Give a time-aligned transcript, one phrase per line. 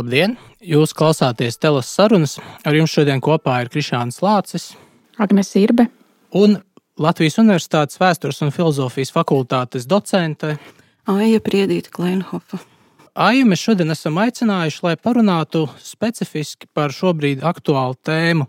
[0.00, 0.38] Labdien!
[0.64, 2.38] Jūs klausāties telas sarunas.
[2.64, 4.70] Ar jums šodien kopā ir Krišāns Lācis,
[5.20, 5.90] Agnēs Irbe
[6.40, 6.54] un
[6.96, 10.54] Latvijas Universitātes vēstures un filozofijas fakultātes docente
[11.04, 12.62] Aija Priedīta Kleinhofa.
[13.12, 18.48] Aiju mēs šodien esam aicinājuši, lai parunātu specifiski par šobrīd aktuālu tēmu,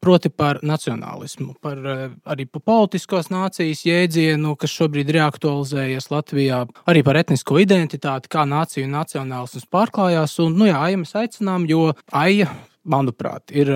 [0.00, 1.82] proti par nacionālismu, par
[2.24, 8.46] arī par politiskos nācijas jēdzienu, kas šobrīd ir aktualizējies Latvijā, arī par etnisko identitāti, kā
[8.48, 10.38] nācija un nacionālisms pārklājās.
[10.44, 12.48] Un, nu jā, Aija mēs aicinām, jo Aija,
[12.90, 13.68] manuprāt, ir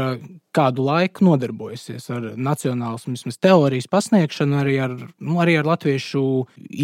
[0.55, 6.23] kādu laiku nodarbojusies ar nacionālismu, teorijas pasniegšanu, arī ar, nu, arī ar latviešu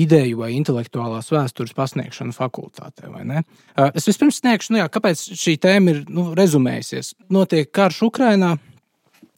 [0.04, 3.08] ideju vai intelektuālās vēstures pasniegšanu fakultātē.
[3.94, 7.14] Es vispirms sniegšu, nu jā, kāpēc šī tēma ir nu, rezumējusies.
[7.32, 8.56] Notiek karš Ukrajinā,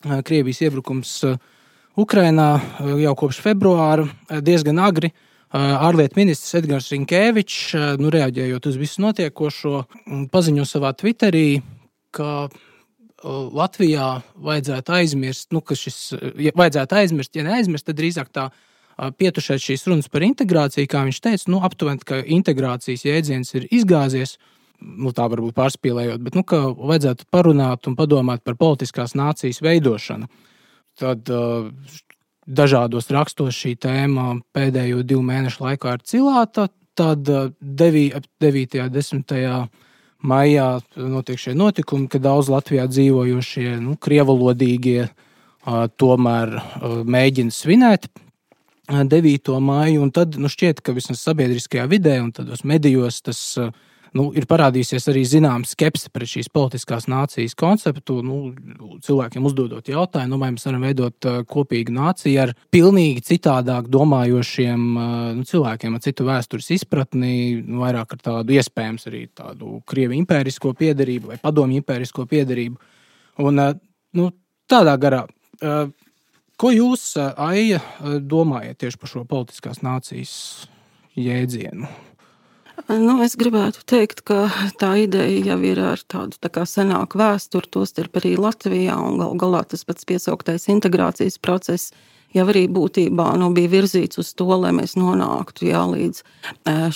[0.02, 1.12] Krievijas iebrukums
[1.98, 2.48] Ukrajinā
[3.02, 4.06] jau kopš februāra
[4.42, 5.12] diezgan agri.
[5.52, 9.82] Ārlietu ministrs Edgars Rinkēvičs, nu, reaģējot uz visu notiekošo,
[10.32, 11.60] paziņo savā Twitterī,
[12.16, 12.48] ka
[13.22, 15.98] Latvijā vajadzētu aizmirst, nu, ka šis
[16.40, 18.48] ja vajadzētu aizmirst, ja neaizmirst, tad drīzāk tā
[19.20, 24.38] pietušēt šīs runas par integrāciju, kā viņš teica, nu, aptuveni, ka integrācijas jēdziens ir izgāzies
[24.82, 30.28] nu, tā varbūt pārspīlējot, bet nu, ka vajadzētu parunāt un padomāt par politiskās nācijas veidošanu.
[31.00, 31.70] Tad uh,
[32.46, 36.68] dažādos rakstos šī tēma pēdējo divu mēnešu laikā ir cilāta.
[36.98, 38.26] Tad uh, 9.
[38.84, 39.36] un 10.
[40.22, 40.66] maijā
[40.96, 48.10] notiek šie notikumi, kad daudz Latvijā dzīvojošie nu, krievalodīgie uh, tomēr uh, mēģina svinēt
[48.92, 49.54] 9.
[49.62, 50.10] maiju.
[50.12, 53.72] Tad nu, šķiet, ka vismaz sabiedriskajā vidē un tādos medijos tas uh,
[54.16, 58.18] nu, ir parādījusies arī zināma skepse pret šīs politiskās nācijas konceptu.
[58.24, 58.38] Nu,
[59.04, 64.84] cilvēkiem uzdodot jautājumu, nu, vai mēs varam veidot uh, kopīgu nāciju ar pilnīgi citādāk domājošiem
[64.90, 70.16] uh, nu, cilvēkiem, ar citu vēstures izpratni, nu, vairāk ar tādu iespējams arī tādu krievu
[70.20, 72.80] impērisko piedarību vai padomju impērisko piedarību.
[73.42, 73.76] Un, uh,
[74.18, 74.30] nu,
[74.70, 75.26] tādā garā.
[76.58, 80.32] Ko jūs, Aija, domājat tieši par šo politiskās nācijas
[81.18, 81.86] jēdzienu?
[82.88, 84.46] Nu, es gribētu teikt, ka
[84.80, 89.62] tā ideja jau ir ar tādu tā senāku vēsturi, tostarp arī Latvijā, un gal galā
[89.68, 91.92] tas pats piesauktais integrācijas process
[92.34, 96.22] jau arī būtībā nu, bija virzīts uz to, lai mēs nonāktu jā, līdz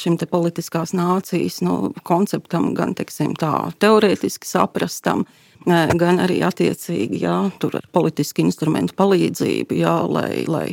[0.01, 3.53] šim politiskās nācijas nu, konceptam, gan teiksim, tā
[3.83, 5.27] teorētiski saprastam,
[5.67, 10.69] gan arī attiecīgi jā, ar politisku instrumentu palīdzību, jā, lai, lai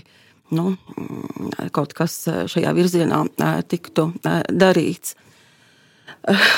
[0.51, 0.75] nu,
[1.71, 2.17] kaut kas
[2.51, 3.23] šajā virzienā
[3.69, 4.11] tiktu
[4.49, 5.15] darīts.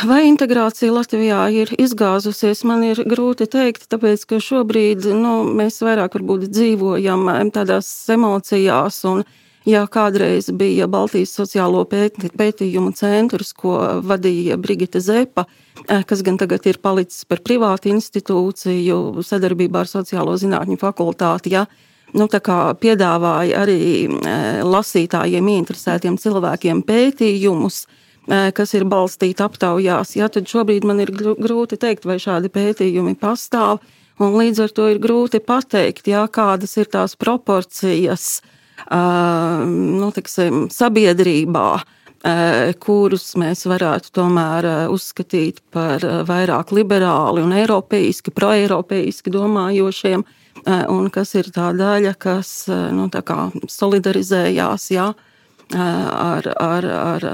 [0.06, 6.20] Vai integrācija Latvijā ir izgāzusies, man ir grūti pateikt, tāpēc ka šobrīd nu, mēs vairāk
[6.22, 9.00] dzīvojam tādās emocijās.
[9.10, 9.24] Un,
[9.66, 15.48] ja kādreiz bija Baltijas sociālo pētījumu centrs, ko vadīja Brigita Zepa,
[15.86, 21.66] kas gan tagad ir palicis par privātu institūciju sadarbībā ar Sociālo zinātņu fakultāti, ja,
[22.16, 22.28] nu,
[22.82, 30.16] piedāvāja arī e, lasītājiem, interesētiem cilvēkiem pētījumus, e, kas ir balstīti aptaujās.
[30.18, 33.84] Ja, tad šobrīd man ir grūti pateikt, vai šādi pētījumi pastāv.
[34.20, 41.66] Līdz ar to ir grūti pateikt, jā, kādas ir tās proporcijas uh, nu, tiksim, sabiedrībā,
[41.82, 50.24] uh, kurus mēs varētu tomēr uzskatīt par vairāk liberāli un eiropeiski, proeiropeiski domājošiem.
[50.24, 53.08] Uh, un kas ir tā daļa, kas eh, nu,
[53.70, 57.28] solidarizējās jā, eh, ar, ar, ar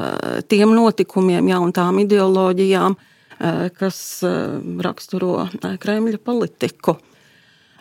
[0.52, 2.98] tiem notikumiem jā, un tām ideoloģijām,
[3.74, 3.98] kas
[4.86, 5.48] raksturo
[5.82, 6.94] Kremļa politiku.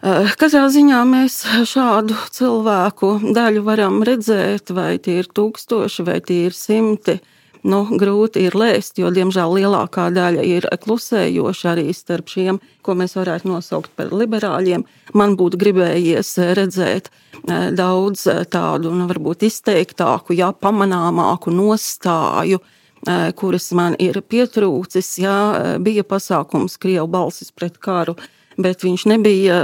[0.01, 1.35] Katrā ziņā mēs
[1.69, 7.19] šādu cilvēku daļu varam redzēt, vai tie ir tūkstoši, vai tie ir simti
[7.67, 13.17] nu, grūti ir lēst, jo, diemžēl, lielākā daļa ir klusējoša arī starp šiem, ko mēs
[13.19, 14.85] varētu nosaukt par liberāļiem.
[15.19, 23.19] Man būtu gribējies redzēt e, daudz e, tādu, nu, varbūt izteiktāku, jā, pamanāmāku nostāju e,
[23.37, 25.13] kuras man ir pietrūcis.
[25.21, 25.39] Jā,
[25.83, 28.17] bija pasākums Krievu balsis pret karu,
[28.61, 29.61] bet viņš nebija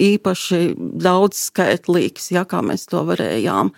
[0.00, 3.72] īpaši daudzskaitlīgs, jā, kā mēs to varējām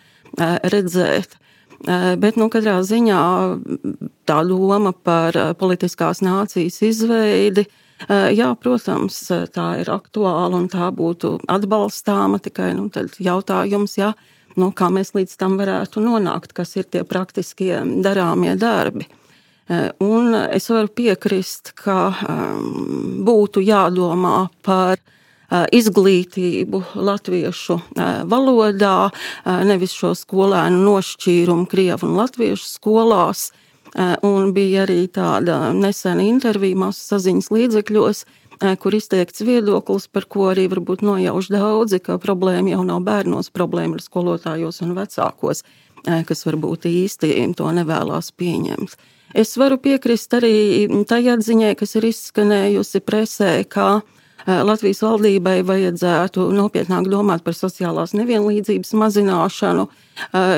[0.74, 1.38] redzēt.
[1.84, 3.22] Eh, bet, nu, katrā ziņā
[4.28, 7.66] tā doma par eh, politiskās nācijas izveidi,
[8.08, 9.18] eh, jā, protams,
[9.52, 12.40] tā ir aktuāla un tā būtu atbalstāma.
[12.40, 12.88] Tikai nu,
[13.20, 14.14] jautājums, jā,
[14.56, 19.08] nu, kā mēs līdz tam varētu nonākt, kas ir tie praktiskie darāmie darbi.
[20.04, 25.00] Un es varu piekrist, ka ehm, būtu jādomā par
[25.74, 27.78] izglītību latviešu
[28.30, 29.10] valodā,
[29.68, 33.50] nevis šo skolēnu nošķīrumu Krievu un Latviešu skolās.
[34.26, 38.24] Un bija arī tāda nesena intervija masu saziņas līdzekļos,
[38.82, 43.98] kur izteikts viedoklis, par ko arī varbūt nojauš daudzi, ka problēma jau nav bērnos, problēma
[43.98, 45.62] ir skolotājos un vecākos,
[46.04, 48.96] kas varbūt īsti to nevēlas pieņemt.
[49.34, 54.02] Es varu piekrist arī tai atziņai, kas ir izskanējusi presē, ka
[54.46, 59.86] Latvijas valdībai vajadzētu nopietnāk domāt par sociālās nevienlīdzības mazināšanu,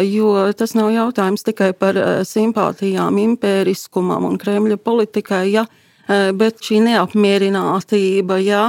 [0.08, 5.66] jo tas nav jautājums tikai par simpātijām, impēriskumam un Kremļa politikai, ja,
[6.08, 8.64] bet šī neapmierinātība, ja,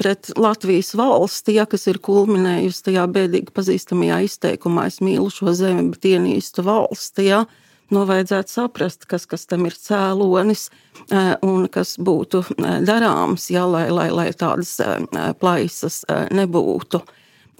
[0.00, 5.90] pret Latvijas valsti, ja, kas ir kulminējusi tajā bēdīgi pazīstamajā izteikumā, es mīlu šo zemi,
[5.92, 7.42] bet ienīstu valsti, ja,
[7.90, 10.68] nu, vajadzētu saprast, kas, kas tam ir cēlonis
[11.46, 12.44] un kas būtu
[12.86, 14.76] darāms, ja, lai, lai, lai tādas
[15.40, 17.02] plaisas nebūtu.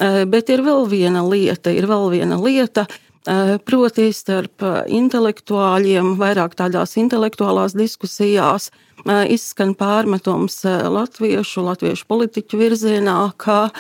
[0.01, 2.87] Bet ir vēl viena lieta, ir vēl viena lieta,
[3.69, 8.71] proti starp intelektuāļiem, vairāk tādās intelektuālās diskusijās,
[9.29, 13.71] izskan pārmetums latviešu, latviešu politiķu virzienā, ka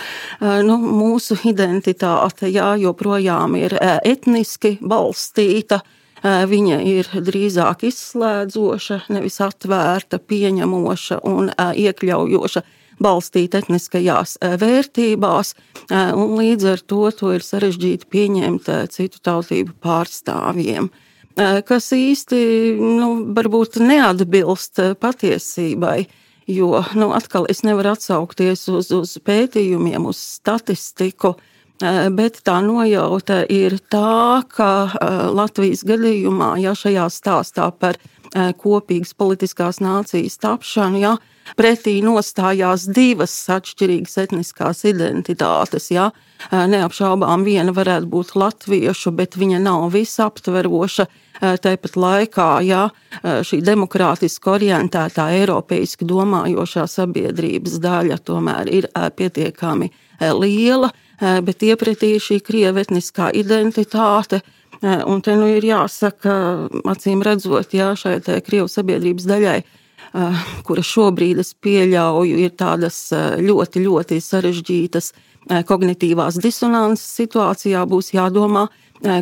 [0.40, 5.80] nu, mūsu identitāte jā, joprojām ir etniski balstīta,
[6.22, 12.62] Viņa ir drīzāk izslēdzoša, nevis atvērta, pieņemoša un iekļaujoša,
[13.00, 15.54] balstīta etniskajās vērtībās,
[15.90, 20.90] un līdz ar to to ir sarežģīti pieņemt citu tautību pārstāvjiem
[21.64, 22.38] kas īsti
[22.76, 26.02] nu, varbūt neatbilst patiesībai.
[26.50, 32.60] Jo nu, atkal es nevaru atsaukties uz, uz pētījumiem, uz statistiku, uh, Eh, bet tā
[32.64, 40.36] nojauta ir tā, ka eh, Latvijas gadījumā, ja šajā stāstā par eh, kopīgas politiskās nācijas
[40.42, 41.16] tapšanu, ja,
[41.56, 45.90] pretī nostājās divas atšķirīgas etniskās identitātes.
[45.90, 46.10] Ja.
[46.52, 51.04] Neapšaubām viena varētu būt latviešu, bet viņa nav visaptveroša.
[51.40, 52.86] Tāpat laikā ja,
[53.20, 59.90] šī demokrātiski orientētā, eiropeiski domājošā sabiedrības daļa tomēr ir pietiekami
[60.36, 60.92] liela.
[61.20, 64.40] Eh, bet iepratī ir šī krieva etniskā identitāte.
[64.80, 66.32] Eh, un te nu ir jāsaka,
[66.88, 73.84] acīm redzot, jā, šai krievu sabiedrības daļai, eh, kura šobrīd es pieļauju, ir tādas ļoti,
[73.84, 75.12] ļoti sarežģītas
[75.50, 78.68] kognitīvās disonances situācijā, būs jādomā,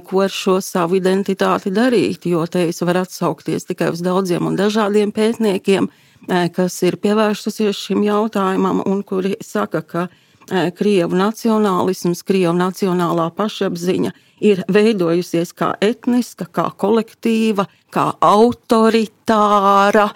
[0.05, 2.27] ko ar šo savu identitāti darīt.
[2.27, 5.89] Jo te es varu atsaukties tikai uz daudziem un dažādiem pētniekiem,
[6.53, 10.09] kas ir pievērsusies šim jautājumam un kuri saka, ka
[10.49, 14.15] Krievu nacionālisms, Krievu nacionālā pašapziņa
[14.45, 20.09] ir veidojusies kā etniska, kā kolektīva, kā autoritāra.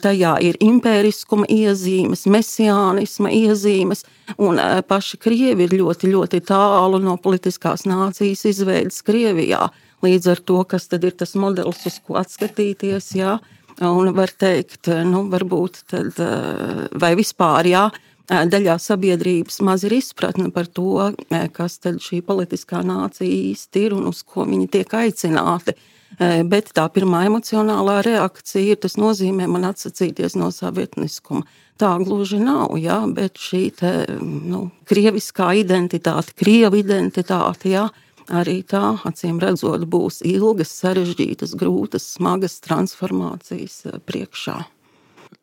[0.00, 4.06] Tajā ir impēriskuma iezīmes, mesiānisma iezīmes,
[4.40, 4.58] un
[4.88, 9.68] paši krievi ir ļoti, ļoti tālu no politiskās nācijas izveidas Krievijā.
[10.00, 13.36] Līdz ar to, kas tad ir tas modelis, uz ko atskatīties, jā,
[13.84, 16.16] un var teikt, nu, varbūt tad,
[16.96, 17.90] vai vispār, jā,
[18.30, 21.10] daļā sabiedrības maz ir izpratne par to,
[21.54, 25.74] kas tad šī politiskā nācija īsti ir un uz ko viņi tiek aicināti.
[26.20, 31.46] Bet tā pirmā emocionālā reakcija ir, tas nozīmē man atsacīties no sava etniskuma.
[31.80, 37.86] Tā gluži nav, jā, bet šī te, nu, krieviskā identitāte, krievu identitāte, jā,
[38.28, 44.58] arī tā, acīm redzot, būs ilgas, sarežģītas, grūtas, smagas transformācijas priekšā.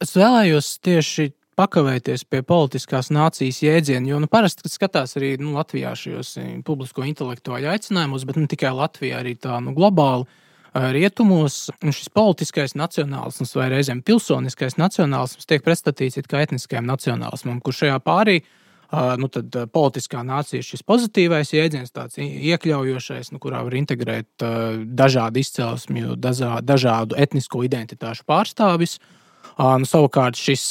[0.04, 4.12] Es vēlējos tieši pakavēties pie politiskās nācijas jēdziena.
[4.12, 8.74] Jo nu, parasti skatās arī nu, Latvijā šajos eh, publisko intelektuāļu aicinājumus, bet ne tikai
[8.78, 10.28] Latvijā, arī tā nu, globāli.
[10.74, 17.84] Eh, rietumos šis politiskais nacionālisms vai reizēm pilsoniskais nacionālisms tiek pretstatīts kā etniskajam nacionālismam, kurš
[17.86, 23.66] šajā pārī eh, nu, tad, politiskā nācija ir šis pozitīvais jēdziens, tāds iekļaujošais, nu, kurā
[23.66, 24.46] var integrēt
[24.86, 29.00] dažādu izcelsmju, dažādu etnisko identitāšu pārstāvis.
[29.02, 29.17] Uh,
[29.58, 30.64] Nu, savukārt šis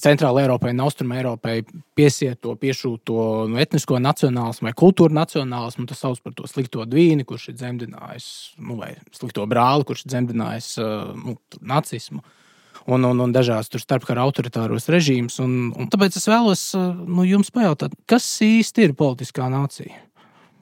[0.00, 1.58] centrāla Eiropai un austruma Eiropai
[1.98, 7.50] piesieto, piešūto nu, etnisko nacionālismu vai kultūra nacionālismu, tas sauc par to slikto dvīni, kurš
[7.50, 8.28] ir dzemdinājis,
[8.64, 12.24] nu, vai slikto brāli, kurš ir dzemdinājis nu, nacismu.
[12.82, 15.36] Un, un, un dažās starpkara autoritāros režīmus.
[15.92, 19.92] Tāpēc es vēlos nu, jums pajautāt, kas īsti ir politiskā nācija?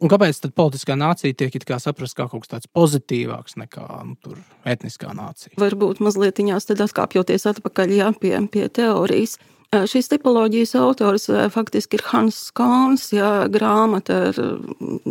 [0.00, 1.52] Un kāpēc tad politiskā nācija tiek
[1.82, 5.52] saprasta kā kaut kas tāds pozitīvāks nekā nu, tur, etniskā nācija?
[5.60, 9.36] Varbūt mazliet atkāpjoties atpakaļ jā, pie, pie teorijas.
[9.70, 14.40] Šīs tipoloģijas autors faktiski ir Hans Skāns, jā, grāmata ar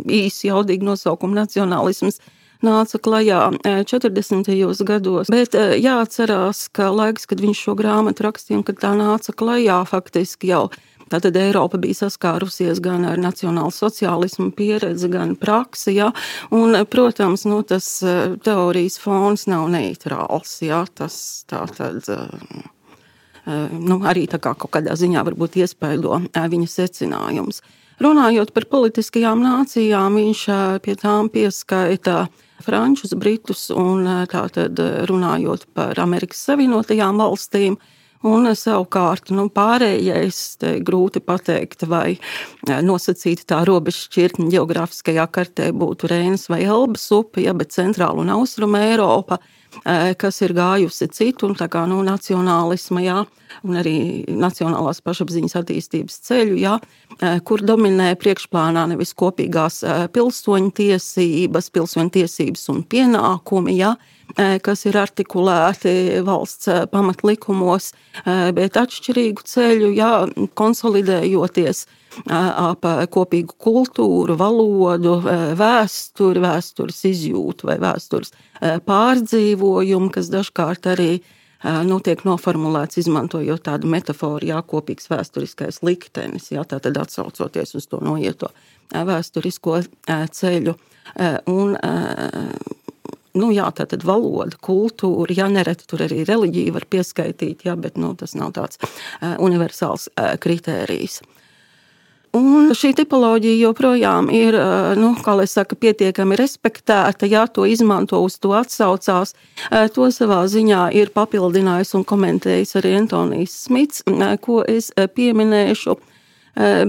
[0.03, 2.19] īsu jaudīgu nosaukumu Nacionālisms
[2.65, 4.51] nāca klajā 40.
[4.83, 5.31] gados.
[5.31, 10.51] Bet jāatcerās, ka laiks, kad viņš šo grāmatu rakstīja un kad tā nāca klajā, faktiski
[10.51, 10.65] jau
[11.09, 15.95] Tātad Eiropa bija saskārusies gan ar nacionālu sociālismu pieredzi, gan praksi.
[15.97, 16.11] Ja?
[16.55, 17.87] Un, protams, nu, tas
[18.45, 20.59] teorijas fons nav neitrāls.
[20.65, 20.83] Ja?
[20.93, 22.05] Tas tātad,
[23.45, 27.63] nu, arī tā kā kaut kādā ziņā varbūt iespaido viņa secinājumus.
[27.99, 30.43] Runājot par politiskajām nācijām, viņš
[30.85, 32.29] pie tām pieskaita
[32.63, 37.75] frančus, britus un tātad runājot par Amerikas Savienotajām valstīm.
[38.27, 42.17] Un savukārt nu, pārējais grūti pateikt, vai
[42.67, 48.83] nosacīt tā robežšķirtne geogrāfiskajā kartē būtu Reinas vai Elbas upe, ja, bet centrāla un austruma
[48.89, 49.39] Eiropa
[50.19, 53.17] kas ir gājusi citu, un tā kā nu, nacionālisma, jā,
[53.65, 53.95] un arī
[54.29, 56.77] nacionālās pašapziņas attīstības ceļu, jā,
[57.47, 59.81] kur dominē priekšplānā nevis kopīgās
[60.15, 63.93] pilsoņu tiesības, pilsoņu tiesības un pienākumi, jā,
[64.65, 65.93] kas ir artikulēti
[66.25, 67.93] valsts pamatlikumos,
[68.57, 70.13] bet atšķirīgu ceļu, jā,
[70.59, 71.85] konsolidējoties
[72.29, 75.17] ap kopīgu kultūru, valodu,
[75.59, 78.33] vēsturi, vēstures izjūtu vai vēstures
[78.85, 81.11] pārdzīvojumu, kas dažkārt arī
[81.85, 87.99] nu, tiek noformulēts izmantojot tādu metaforu, jā, kopīgs vēsturiskais liktenis, jā, tātad atsaucoties uz to
[88.03, 88.51] noieto
[88.93, 90.75] vēsturisko ceļu.
[91.49, 91.75] Un,
[93.39, 97.99] nu, jā, tā tad valoda, kultūra, ja nereti tur arī reliģija var pieskaitīt, jā, bet
[97.99, 98.79] nu, tas nav tāds
[99.37, 100.07] universāls
[100.41, 101.21] kritērijs.
[102.37, 104.53] Un šī tipoloģija joprojām ir
[104.99, 105.15] nu,
[105.49, 107.25] saka, pietiekami respektēta.
[107.25, 109.33] Ja to izmanto, uz to atsaucās,
[109.95, 114.03] to savā ziņā ir papildinājis un komentējis arī Antonijs Smits,
[114.41, 115.97] ko es pieminēšu.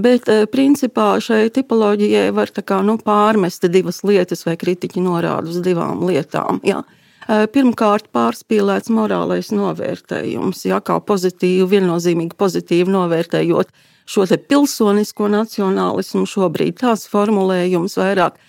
[0.05, 6.05] Bet principā šai tipoloģijai var kā, nu, pārmest divas lietas, vai kritiķi norāda uz divām
[6.05, 6.61] lietām.
[6.67, 6.83] Ja?
[7.31, 13.71] Pirmkārt, pārspīlēts morālais novērtējums, ja, kā pozitīvi, viennozīmīgi pozitīvi novērtējot
[14.11, 16.27] šo pilsonisko nacionālismu.
[16.29, 18.41] Šobrīd tās formulējums vairāk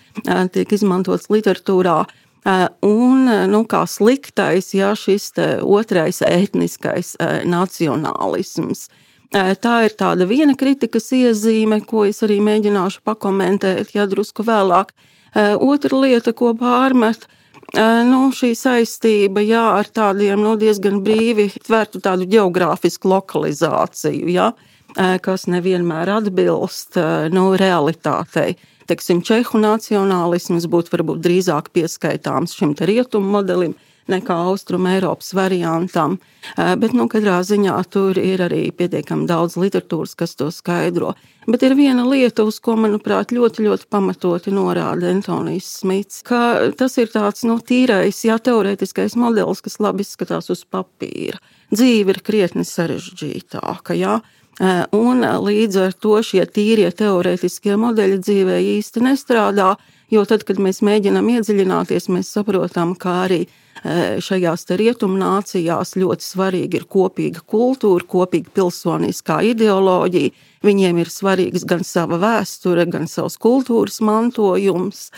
[0.54, 2.02] tiek izmantots literatūrā.
[2.82, 5.30] Un nu, kā sliktais, ja šis
[5.62, 7.14] otrais etniskais
[7.46, 8.88] nacionālisms.
[9.32, 14.90] Tā ir tāda viena kritikas iezīme, ko es arī mēģināšu pakomentēt, ja drusku vēlāk.
[15.62, 17.24] Otra lieta, ko pārmet,
[18.10, 24.28] nu, šī saistība jā, ar tādiem nu, diezgan brīvi tvērtu tādu geogrāfisku lokalizāciju.
[24.34, 24.50] Jā.
[24.50, 24.71] Ja?
[24.96, 26.98] Kas nevienmēr atbilst
[27.32, 28.56] nu, realitātei.
[28.90, 33.76] Teiksim, Čehu nacionālisms būtu varbūt drīzāk pieskaitāms šim rietumu modelim
[34.10, 36.16] nekā austrumu Eiropas variantam.
[36.56, 41.14] Bet, nu, katrā ziņā tur ir arī pietiekami daudz literatūras, kas to skaidro.
[41.46, 46.98] Bet ir viena lieta, uz ko, manuprāt, ļoti, ļoti pamatoti norāda Antonijs Smits, ka tas
[47.02, 51.40] ir tāds nu, tīrais, jā, teorētiskais modelis, kas labi izskatās uz papīra.
[51.72, 53.96] Dzīve ir krietni sarežģītāka.
[53.98, 54.20] Jā.
[54.60, 59.76] Un līdz ar to šie tīrie teorētiskie modeļi dzīvē īsti nestrādā,
[60.12, 63.46] jo tad, kad mēs mēģinām iedziļināties, mēs saprotam, ka arī
[64.22, 70.30] šajās rietumnācijās ļoti svarīgi ir kopīga kultūra, kopīga pilsoniskā ideoloģija.
[70.62, 75.08] Viņiem ir svarīgs gan sava vēsture, gan savs kultūras mantojums.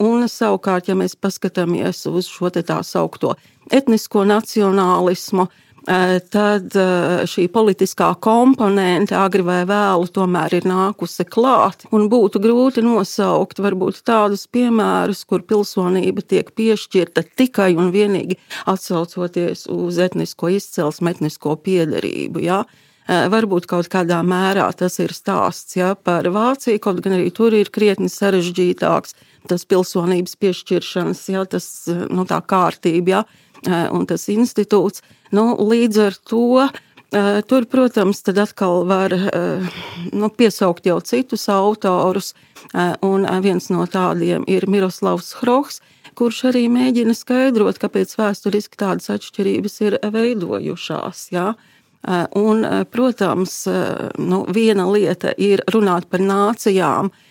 [0.00, 3.34] Un savukārt, ja mēs paskatāmies uz šo tā saukto
[3.70, 11.86] etnisko nacionālismu, tad šī politiskā komponente agri vai vēlu tomēr ir nākusi klāt.
[11.92, 19.66] Un būtu grūti nosaukt varbūt tādus piemērus, kur pilsonība tiek piešķirta tikai un vienīgi atsaucoties
[19.72, 22.44] uz etnisko izcelsmu, etnisko piedarību.
[22.44, 22.64] Ja?
[23.08, 27.72] Varbūt kaut kādā mērā tas ir stāsts ja, par Vāciju, kaut gan arī tur ir
[27.72, 29.16] krietni sarežģītāks
[29.48, 33.10] tas pilsonības piešķiršanas, ja, tas nu, kārtība.
[33.10, 33.24] Ja
[33.68, 35.02] un tas institūts.
[35.34, 36.68] Nu, līdz ar to
[37.50, 39.10] tur, protams, atkal var
[40.14, 42.34] nu, piesaukt jau citus autorus,
[43.02, 45.80] un viens no tādiem ir Miroslavs Hrohs,
[46.14, 51.24] kurš arī mēģina skaidrot, kāpēc vēsturiski tādas atšķirības ir veidojušās.
[51.34, 51.48] Ja?
[52.38, 52.62] Un,
[52.94, 53.56] protams,
[54.14, 57.28] nu, viena lieta ir runāt par nācijām, Eh,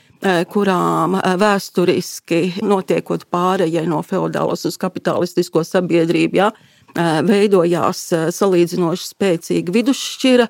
[0.51, 8.01] kurām eh, vēsturiski notiekot pārējai no feudālas uz kapitalistisko sabiedrību, ja, eh, veidojās
[8.35, 10.49] salīdzinoši spēcīga vidusšķira,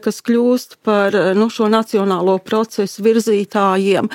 [0.00, 4.06] kas kļūst par nu, šo nacionālo procesu virzītājiem.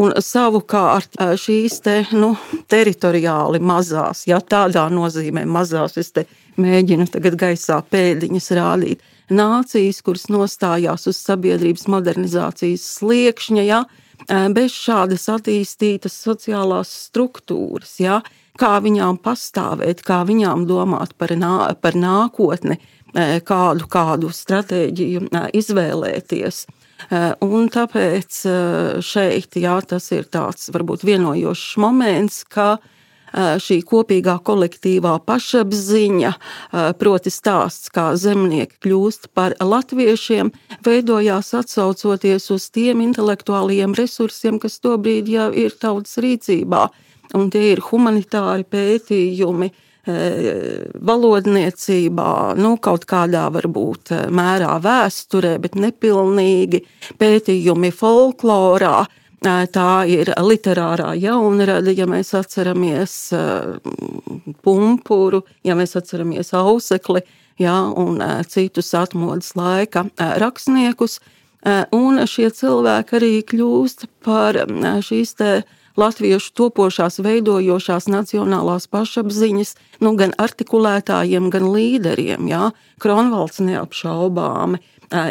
[0.00, 2.30] Un savukārt šīs te, nu,
[2.72, 6.08] teritoriāli mazās, ja tādā nozīmē mazās, es
[6.56, 13.84] mēģinu tagad gaisā pēdiņas rādīt, nācijas, kuras nostājās uz sabiedrības modernizācijas sliekšņa, ja,
[14.28, 18.20] bez šādas attīstītas sociālās struktūras, ja,
[18.60, 22.78] kā viņām pastāvēt, kā viņām domāt par, nā, par nākotni,
[23.46, 26.64] kādu, kādu stratēģiju izvēlēties.
[27.44, 28.40] Un tāpēc
[29.04, 32.90] šeit jā, tas ir tāds varbūt vienojošs moments, ka uh,
[33.34, 36.32] šī kopīgā kolektīvā pašapziņa,
[37.00, 40.52] proti stāsts, kā zemnieki kļūst par latviešiem,
[40.86, 46.86] veidojās atsaucoties uz tiem intelektuāliem resursiem, kas tobrīd jau ir tautas rīcībā.
[47.34, 49.72] Un tie ir humanitāri pētījumi,
[50.04, 56.82] valodniecībā, nu, kaut kādā varbūt mērā vēsturē, bet nepilnīgi
[57.20, 58.98] pētījumi folklorā,
[59.44, 63.14] Tā ir literārā jaunrada, ja mēs atceramies
[64.64, 67.20] pumpuru, ja mēs atceramies ausekli
[67.60, 70.06] ja, un citus atmodas laika
[70.40, 71.20] rakstniekus.
[71.92, 74.58] Un šie cilvēki arī kļūst par
[75.04, 75.36] šīs
[75.96, 82.48] latviešu topošās, veidojošās nacionālās pašapziņas, nu, gan artikulētājiem, gan līderiem.
[82.50, 82.72] Ja.
[83.02, 84.80] Kronvalds neapšaubāmi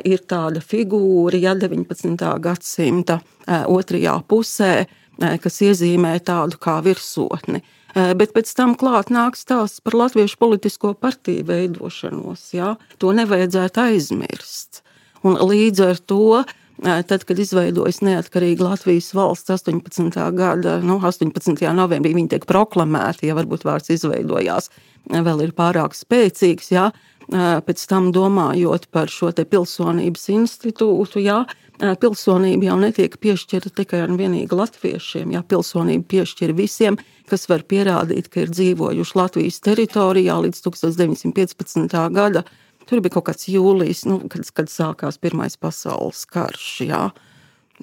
[0.08, 2.18] ir tāda figūra, ja 19.
[2.44, 4.74] gadsimta otrajā pusē,
[5.20, 7.62] kas iezīmē tādu kā virsotni.
[7.94, 12.48] Bet pēc tam klāt nāk stāsts par latviešu politisko partiju veidošanos.
[12.56, 12.74] Ja?
[12.98, 14.82] To nevajadzētu aizmirst.
[15.22, 16.42] Un līdz ar to,
[16.82, 20.10] tad, kad izveidojas neatkarīga Latvijas valsts 18.
[20.34, 21.62] gada, nu, 18.
[21.78, 24.72] novembrī, viņi tiek proklamēti, ja varbūt vārds izveidojās,
[25.14, 26.74] vēl ir pārāk spēcīgs.
[26.74, 26.90] Ja?
[27.30, 31.44] Pēc tam domājot par šo pilsonības institūtu, jā,
[31.80, 35.34] pilsonība jau netiek piešķirta tikai un vienīgi latviešiem.
[35.36, 36.98] Jā, pilsonība piešķir visiem,
[37.30, 42.00] kas var pierādīt, ka ir dzīvojuši Latvijas teritorijā līdz 1915.
[42.14, 42.44] gada.
[42.84, 46.82] Tur bija kaut kāds jūlijas, nu, kad, kad sākās Pirmais pasaules karš.
[46.84, 47.06] Jā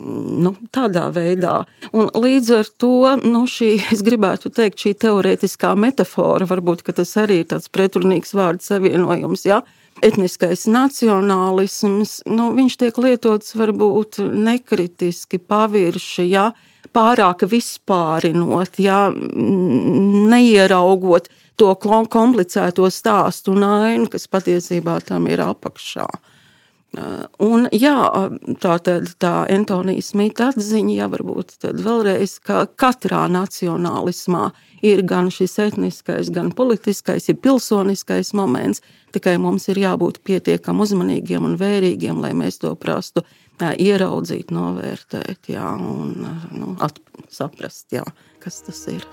[0.00, 1.64] nu, tādā veidā.
[1.96, 7.42] Un līdz ar to nu, šī, es gribētu teikt, šī teorētiskā metāfora, varbūt tas arī
[7.42, 9.46] ir tāds pretrunīgs vārdu savienojums.
[9.48, 9.62] Ja?
[10.04, 16.50] Etniskais nacionālisms, nu, viņš tiek lietots varbūt nekritiski, pavirši, ja?
[16.96, 19.10] pārāk vispārinot, ja?
[20.32, 21.28] neieraugot
[21.60, 26.08] to komplicēto stāstu un ainu, kas patiesībā tam ir apakšā.
[26.90, 27.94] Un, jā,
[28.58, 34.48] tā tad tā Antonija Smita atziņa, jā, varbūt vēlreiz, ka katrā nacionālismā
[34.82, 38.82] ir gan šis etniskais, gan politiskais, ir pilsoniskais moments,
[39.14, 43.22] tikai mums ir jābūt pietiekam uzmanīgiem un vērīgiem, lai mēs to prastu
[43.60, 46.14] ieraudzīt, novērtēt, jā, un
[46.56, 46.98] nu, at,
[47.30, 48.06] saprast, jā,
[48.42, 49.06] kas tas ir.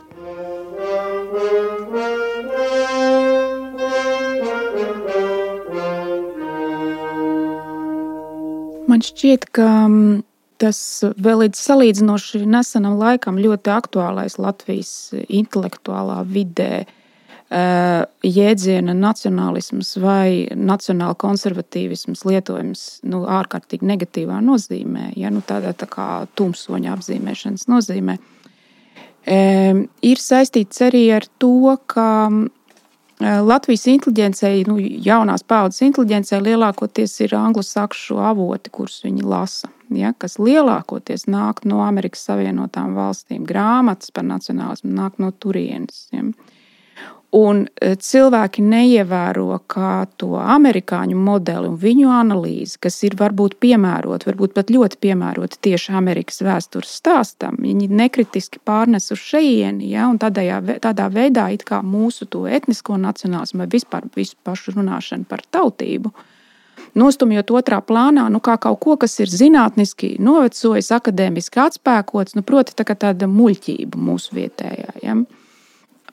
[8.88, 10.22] Man šķiet, ka mm,
[10.62, 10.80] tas
[11.20, 14.92] vēl līdz salīdzinoši nesenam laikam ļoti aktuālais Latvijas
[15.28, 25.44] intelektuālā vidē eh, jēdziena nacionālisms vai nacionāla konservatīvisms lietojams nu, ārkārtīgi negatīvā nozīmē, ja nu,
[25.46, 28.18] tādā tā kā tumsoņa apzīmēšanas nozīmē.
[29.28, 32.57] Ir saistīts arī ar to, ka Eh,
[33.20, 39.72] Latvijas inteligencei, nu, jaunās paudzes inteligencei lielākoties ir anglosakšu avoti, kurus viņi lasa.
[39.90, 43.48] Ja, kas lielākoties nāk no Amerikas Savienotām valstīm.
[43.48, 46.06] Grāmatas par nacionālismu nāk no turienes.
[46.14, 46.28] Ja.
[47.36, 49.58] Un e, cilvēki neievēro
[50.16, 55.92] to amerikāņu modeli un viņu analīzi, kas ir varbūt piemērota, varbūt pat ļoti piemērota tieši
[56.00, 57.58] Amerikas vēstures stāstam.
[57.60, 61.50] Viņi nekritiski pārnes uz šejieni, ja, un tādējā, tādā veidā
[61.84, 66.14] mūsu etnisko nacionālismu vai vispār visu pašu runāšanu par tautību.
[66.96, 72.72] Nostumjot otrā plānā, nu, kā kaut ko, kas ir zinātniski novecojis, akadēmiski atspēkots, nu, proti,
[72.72, 74.96] tā tāda muļķība mūsu vietējā.
[75.04, 75.18] Ja.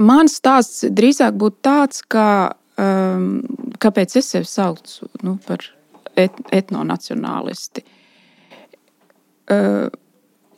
[0.02, 3.42] Mans stāsts drīzāk būtu tāds, ka, um,
[3.82, 5.62] kāpēc es sevi saucu nu, par
[6.16, 7.84] et, etnonacionālisti.
[9.44, 9.92] Uh,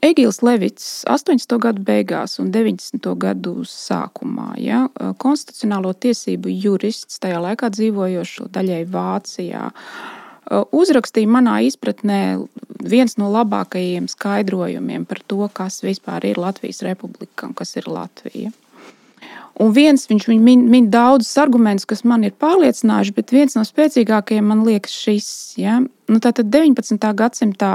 [0.07, 1.57] Egils Levits 80.
[1.61, 3.12] gadu beigās un 90.
[3.20, 9.70] gadu sākumā, ja, uh, konstitucionālo tiesību jurists, tajā laikā dzīvojošo daļai Vācijā,
[10.46, 12.20] uzrakstīja manā izpratnē
[12.87, 18.53] viens no labākajiem skaidrojumiem par to, kas vispār ir Latvijas republika un kas ir Latvija.
[19.57, 24.51] Un viens, viņš min, min daudzus argumentus, kas man ir pārliecinājuši, bet viens no spēcīgākajiem
[24.53, 25.29] man liekas šis.
[25.57, 25.79] Ja?
[25.81, 27.01] Nu, tātad 19.
[27.16, 27.71] gadsimta,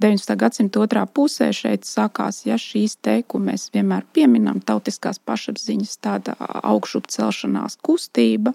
[0.00, 0.32] 19.
[0.40, 6.38] gadsimta otrā pusē šeit sākās ja, šīs te, ko mēs vienmēr pieminam, tautiskās pašapziņas, tāda
[6.62, 8.54] augšupcelšanās kustība,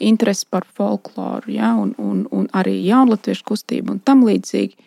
[0.00, 4.80] interese par folkloru, ja, un, un, un arī jaunatviešu kustību un tam līdzīgi.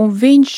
[0.00, 0.56] Un viņš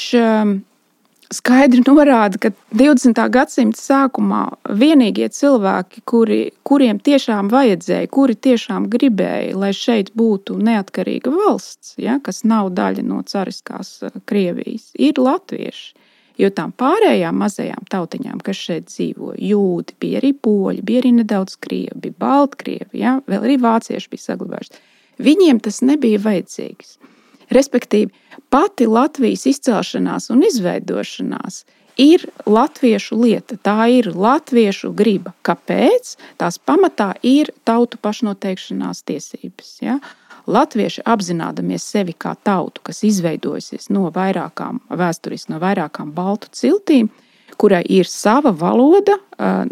[1.32, 3.18] skaidri norāda, ka 20.
[3.32, 4.42] gadsimta sākumā
[4.78, 12.18] vienīgie cilvēki, kuri, kuriem tiešām vajadzēja, kuri tiešām gribēja, lai šeit būtu neatkarīga valsts, ja,
[12.22, 15.94] kas nav daļa no cariskās eh, Krievijas, ir latvieši.
[16.36, 21.54] Jo tām pārējām mazajām tautiņām, kas šeit dzīvo, jūdi, bija arī poļi, bija arī nedaudz
[21.64, 24.82] krievi, bija baltkrievi, ja, vēl arī vācieši bija saglabājušies.
[25.24, 26.98] Viņiem tas nebija vajadzīgs.
[27.54, 28.12] Respektīvi,
[28.50, 31.64] pati Latvijas izcelšanās un izveidošanās
[31.96, 33.56] ir latviešu lieta.
[33.56, 35.32] Tā ir latviešu griba.
[35.46, 36.16] Kāpēc?
[36.40, 39.72] Tās pamatā ir tautu pašnoteikšanās tiesības.
[39.82, 39.98] Ja?
[40.46, 47.10] Latvieši apzināmies sevi kā tautu, kas izveidojusies no vairākām, vēsturiski no vairākām baltu ciltīm,
[47.58, 49.16] kurai ir sava valoda,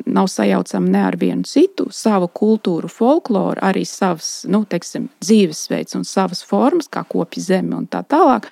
[0.07, 6.05] nav sajaucama ne ar vienu citu, savu kultūru, folkloru, arī savs nu, teiksim, dzīvesveids un
[6.09, 8.51] savas formas, kā kopja zeme un tā tālāk,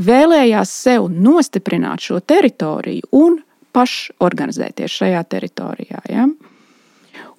[0.00, 3.40] vēlējās sev nostiprināt šo teritoriju un
[3.76, 6.00] pašorganizēties šajā teritorijā.
[6.10, 6.26] Ja?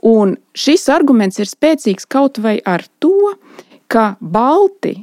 [0.07, 3.33] Un šis arguments ir spēcīgs kaut vai ar to,
[3.91, 4.95] ka Balti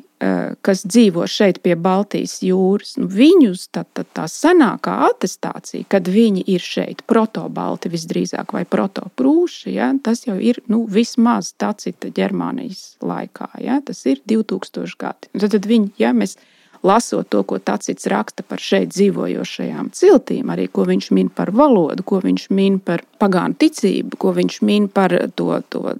[0.66, 6.42] kas dzīvo šeit pie Baltijas jūras, nu, viņus tā, tā, tā senākā attestācija, kad viņi
[6.50, 13.52] ir šeit, protobalti visdrīzāk vai protoprūši, ja, tas jau ir nu, vismaz Tacita Ģermānijas laikā.
[13.62, 15.30] Ja, tas ir 2000 gadi.
[15.38, 16.34] Tad, tad viņi, ja mēs
[16.82, 22.02] lasot to, ko Tacits raksta par šeit dzīvojošajām ciltīm, arī ko viņš min par valodu,
[22.02, 25.52] ko viņš min par pagānu ticību, ko viņš min par to.
[25.70, 25.98] to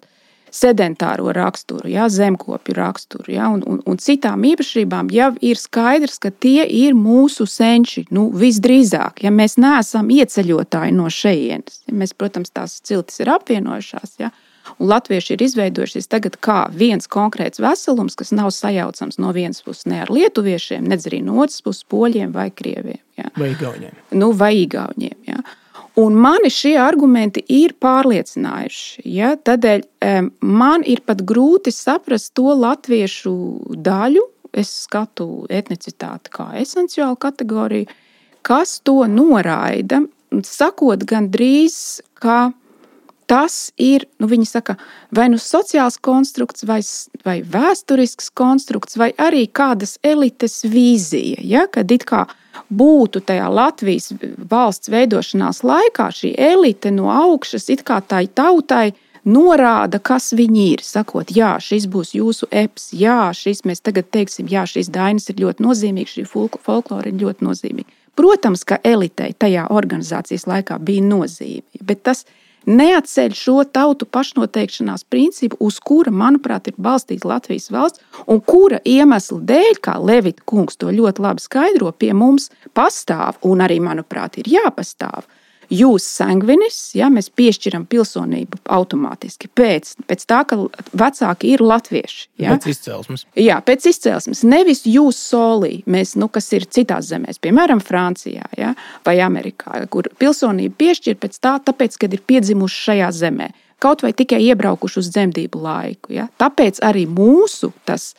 [0.55, 6.31] sedentāro raksturu, ja, zemkopju raksturu ja, un, un, un citām īpašībām, jau ir skaidrs, ka
[6.31, 8.07] tie ir mūsu senči.
[8.15, 14.19] Nu, visdrīzāk, ja mēs neesam ieceļotāji no šejienes, ja mēs, protams, tās ciltis ir apvienojušās.
[14.23, 14.33] Ja,
[14.79, 19.87] Un latvieši ir izveidojušies tagad kā viens konkrēts veselums, kas nav sajaucams no vienas puses
[19.89, 23.01] ne ar lietuviešiem, ne arī no otras puses poļiem vai krieviem.
[23.19, 23.31] Ja.
[23.39, 23.97] Vai igauniem.
[24.13, 25.41] Nu, vai igauniem ja.
[25.99, 29.03] Un mani šie argumenti ir pārliecinājuši.
[29.11, 29.33] Ja?
[29.35, 29.83] Tādēļ
[30.47, 33.33] man ir pat grūti saprast to latviešu
[33.75, 34.23] daļu.
[34.59, 37.91] Es skatu etnicitāti kā esenciālu kategoriju,
[38.47, 40.05] kas to noraida.
[40.47, 42.53] Sakot, gandrīz, ka
[43.29, 44.79] tas ir, nu, viņi saka,
[45.15, 46.79] vai nu sociāls konstrukts, vai,
[47.27, 51.43] vai vēsturisks konstrukts, vai arī kādas elites vīzija.
[51.43, 51.67] Ja?
[51.67, 52.29] Kad it kā
[52.71, 54.13] būtu tajā Latvijas
[54.51, 58.93] valsts veidošanās laikā šī elite no augšas, it kā tai tautai,
[59.29, 60.83] norāda, kas viņi ir.
[60.85, 65.43] Sakot, jā, šis būs jūsu eps, jā, šis mēs tagad teiksim, jā, šīs dainas ir
[65.43, 66.27] ļoti nozīmīgas, šī
[66.65, 67.97] folklora ir ļoti nozīmīga.
[68.19, 75.07] Protams, ka elitei tajā organizācijas laikā bija nozīme, bet tas ir neatceļ šo tautu pašnoteikšanās
[75.09, 80.77] principu, uz kura, manuprāt, ir balstīta Latvijas valsts, un kura iemesla dēļ, kā Levita kungs
[80.77, 85.27] to ļoti labi skaidro, pie mums pastāv un arī, manuprāt, ir jāpastāv
[85.73, 90.59] jūs sangvinis, ja mēs piešķiram pilsonību automātiski pēc, pēc tā, ka
[90.97, 92.29] vecāki ir latvieši.
[92.43, 92.57] Ja?
[92.57, 93.25] Pēc izcelsmes.
[93.39, 94.45] Jā, pēc izcelsmes.
[94.49, 98.75] Nevis jūs solī, mēs, nu, kas ir citās zemēs, piemēram, Francijā ja?
[99.07, 103.51] vai Amerikā, kur pilsonību piešķir pēc tā, tāpēc, kad ir piedzimuši šajā zemē.
[103.79, 106.17] Kaut vai tikai iebraukuši uz dzemdību laiku.
[106.17, 106.27] Ja?
[106.41, 108.11] Tāpēc arī mūsu tas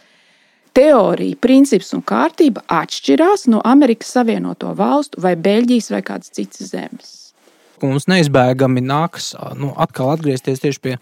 [0.77, 7.18] teorija, princips un kārtība atšķirās no Amerikas Savienoto Valstu vai Beļģijas vai kādas citas zemes
[7.79, 10.93] ka mums neizbēgami nāks nu, atkal atgriezties tieši pie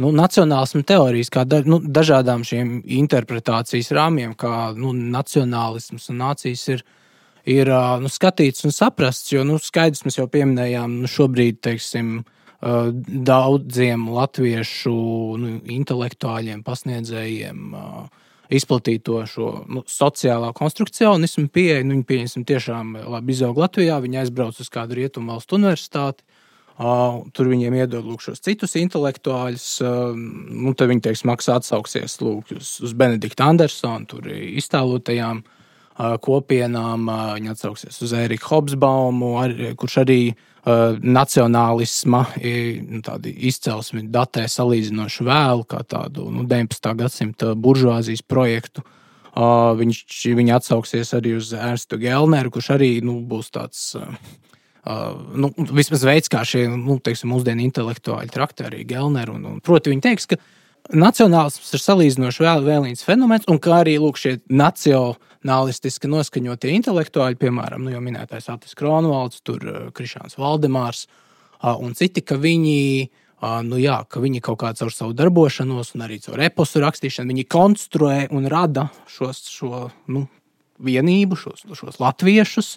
[0.00, 6.66] nu, nacionālisma teorijas, kā da, nu, dažādām šīm interpretācijas rāmjiem, kā nu, nacionālisms un nācijas
[6.74, 6.84] ir,
[7.56, 7.70] ir
[8.02, 9.32] nu, skatīts un saprasts.
[9.34, 12.16] Jo nu, skaidrs, mēs jau pieminējām, nu, šobrīd, teiksim,
[12.64, 14.98] daudziem latviešu
[15.40, 17.64] nu, intelektuāļiem, pasniedzējiem.
[17.76, 18.23] Uh,
[18.58, 21.84] izplatīt to šo nu, sociālā konstrukcionismu pieeju.
[21.86, 26.26] Nu, viņi pieņemsim tiešām labi izaug Latvijā, viņi aizbrauc uz kādu rietumu valstu universitāti.
[26.74, 29.66] Uh, tur viņiem iedod lūk, šos citus intelektuāļus.
[29.84, 36.16] Uh, nu, tad viņi teiks, maksā atsauksies lūk, uz, uz Benedikta Andersona, tur iztēlotajām uh,
[36.24, 37.06] kopienām.
[37.06, 43.00] Uh, viņi atsauksies uz Eriku Hobsbaumu, ar, kurš arī uh, nacionālisma nu,
[43.50, 46.94] izcelsmi datē salīdzinoši vēlu, kā tādu nu, 19.
[47.00, 48.84] gadsimta buržuāzijas projektu.
[49.34, 50.00] Uh, viņš,
[50.38, 53.92] viņi atsauksies arī uz Ernstu Gelneru, kurš arī nu, būs tāds.
[53.98, 54.40] Uh,
[54.84, 59.38] Uh, nu, vismaz veids, kā šie nu, teiksim, mūsdienu intelektuāļi traktē arī Gelneru.
[59.38, 60.36] Un, un, proti, viņi teiks, ka
[60.92, 67.86] nacionālisms ir salīdzinoši vēl, vēlīgs fenomens, un kā arī lūk, šie nacionālistiski noskaņotie intelektuāļi, piemēram,
[67.86, 69.64] nu, jau minētais Atis Kronvalds, tur
[69.96, 71.06] Krišāns Valdemārs
[71.64, 73.10] un citi, ka viņi.
[73.44, 77.42] Nu jā, ka viņi kaut kā caur savu darbošanos, un arī caur eposu rakstīšanu, viņi
[77.52, 79.82] konstruē un rada šos, šo
[80.14, 80.22] nu,
[80.80, 82.70] vienību, šos, šos latviešus,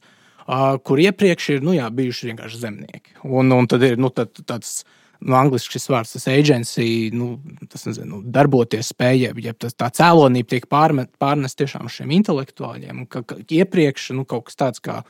[0.83, 3.15] kur iepriekš ir nu, jā, bijuši vienkārši zemnieki.
[3.23, 4.81] Un, un tad ir nu, tad, tāds
[5.21, 7.35] angļuiski šis vārds, tas agency, nu,
[7.71, 13.05] tas nezinu, nu, darboties spēja, ja tas, tā cēlonība tiek pārmet, pārnest tiešām šiem intelektuāļiem.
[13.11, 15.01] Ka, ka iepriekš nu, kaut kas tāds kā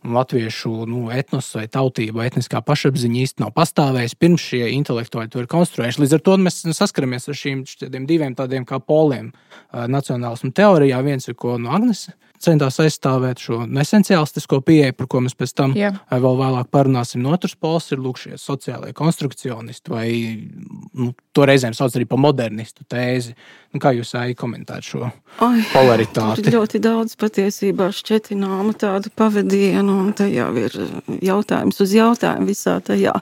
[0.00, 5.50] latviešu nu, etnos vai tautība, etniskā pašapziņa īstenībā nav pastāvējusi pirms šie intelektuāļi to ir
[5.52, 6.00] konstruējuši.
[6.00, 7.64] Līdz ar to mēs saskaramies ar šīm
[8.08, 9.28] diviem tādiem kā poliem
[9.70, 11.02] nacionālismu teorijā.
[11.04, 12.08] Viens ir ko no Agnēs
[12.40, 15.92] centās aizstāvēt šo nesenciālistisko pieeju, par ko mēs pēc tam Jā.
[16.10, 17.22] vēl vēlāk parunāsim.
[17.24, 20.06] No otras puses ir lūk, šie sociālie konstrukcionisti, vai
[20.96, 23.34] nu, to reizēm sauc arī par modernistu tēzi.
[23.74, 25.02] Nu, kā jūs arī komentējat šo
[25.44, 26.46] Ai, polaritāti?
[26.46, 30.80] Ir ļoti daudz patiesībā šķetināmu tādu pavadienu, un jau ir
[31.20, 33.18] jautājums uz jautājumu visā tajā.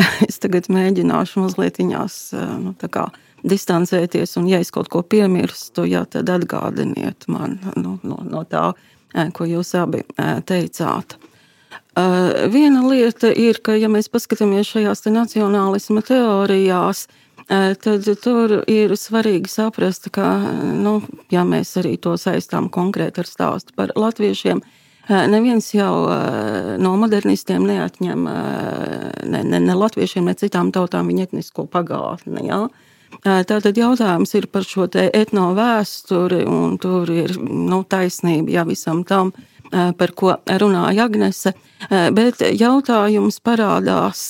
[0.30, 2.14] Es tagad mēģināšu mazliet viņās
[2.62, 3.10] nu, tā kā
[3.46, 8.70] distancēties, un, ja es kaut ko piemirstu, jā, tad atgādiniet man nu, no, no tā,
[9.36, 10.04] ko jūs abi
[10.46, 11.16] teicāt.
[12.50, 17.06] Viena lieta ir, ka, ja mēs paskatāmies šajās te nacionālisma teorijās,
[17.82, 20.28] tad tur ir svarīgi saprast, ka,
[20.78, 21.00] nu,
[21.34, 24.62] ja mēs arī to saistām konkrēti ar stāstu par latviešiem,
[25.32, 25.94] neviens jau
[26.78, 32.46] no modernistiem neatņem ne, ne, ne latviešiem, ne citām tautām viņa etnisko pagātni.
[32.46, 32.68] Ja?
[33.20, 39.32] Tātad jautājums ir par šo etno vēsturi, un tur ir nu, taisnība ja, visam tam,
[39.70, 41.52] par ko runāja Agnese.
[41.90, 44.22] Bet jautājums parādās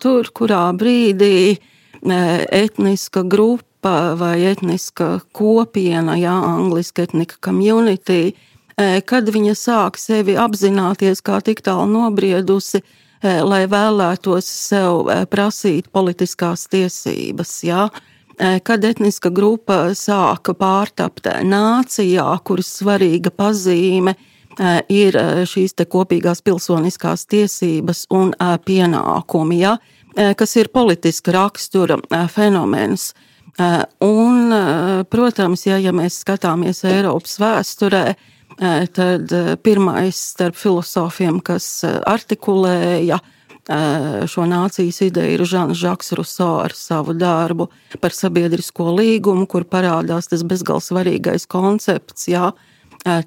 [0.00, 1.58] tur, kurā brīdī
[2.02, 8.32] etniska grupa vai etniska kopiena, jā, angliski etnika community,
[9.04, 12.80] kad viņa sāk sevi apzināties kā tik tālu nobriedusi,
[13.22, 17.58] lai vēlētos sev prasīt politiskās tiesības.
[17.66, 17.88] Jā.
[17.90, 18.07] Eh,
[18.38, 27.26] kad etniska grupa sāka pārtapt nācijā, kuras svarīga pazīme eh, ir eh, šīs kopīgās pilsoniskās
[27.26, 29.78] tiesības un pienākumi, ja,
[30.14, 31.98] kas ir politiska rakstura
[32.32, 33.12] fenomens.
[34.02, 34.52] Un,
[35.10, 38.02] protams, ja, ja mēs skatāmies Eiropas vēsturē,
[38.94, 43.18] tad pirmais starp filozofiem, kas artikulēja
[43.68, 47.68] šo nācijas ideju ir Žans Žaks Ruso ar savu darbu
[48.00, 52.28] par sabiedrisko līgumu, kur parādās tas bezgalīgi svarīgais koncepts.
[52.32, 52.52] Jā,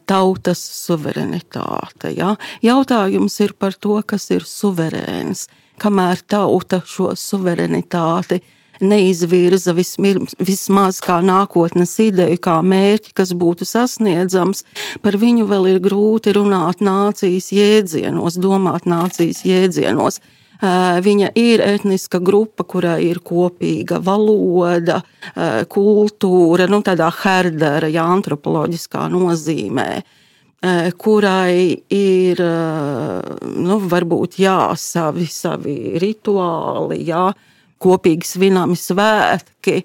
[0.06, 2.12] Tautas suverenitāte.
[2.14, 2.36] Ja?
[2.62, 5.48] Jautājums ir par to, kas ir suverēns.
[5.82, 8.42] Kamēr tauta šo suverenitāti
[8.82, 14.66] neizvirza vismaz kā nākotnes ideju, kā mērķi, kas būtu sasniedzams,
[15.02, 20.22] par viņu vēl ir grūti runāt nācijas jēdzienos, domāt nācijas jēdzienos.
[21.02, 25.00] Viņa ir etniska grupa, kurai ir kopīga valoda,
[25.74, 29.92] kultūra, nu, tādā herdera, ja antropoloģiskā nozīmē
[31.02, 32.42] kurai ir,
[33.58, 37.32] nu, varbūt jā, savi, savi rituāli, jā,
[37.82, 39.82] kopīgi svinami svētki.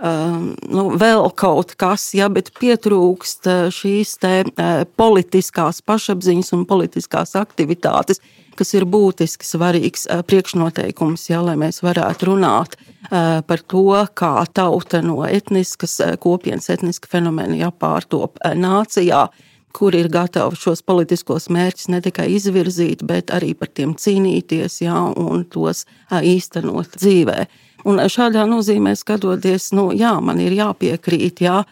[0.00, 6.62] Um, nu, vēl kaut kas, ja, bet pietrūkst uh, šīs te, uh, politiskās pašapziņas un
[6.68, 8.22] politiskās aktivitātes,
[8.56, 15.00] kas ir būtiski svarīgs uh, priekšnoteikums, ja, lai mēs varētu runāt par to, kā tauta
[15.02, 19.24] no etniskas kopienas, etniska fenomena jāpārtop nācijā.
[19.24, 24.80] Uh, kur ir gatavi šos politiskos mērķus ne tikai izvirzīt, bet arī par tiem cīnīties
[24.84, 27.44] jā, un tos īstenot dzīvē.
[27.88, 31.62] Un šādā nozīmē skatoties, nu, jā, man ir jāpiekrīt, jā,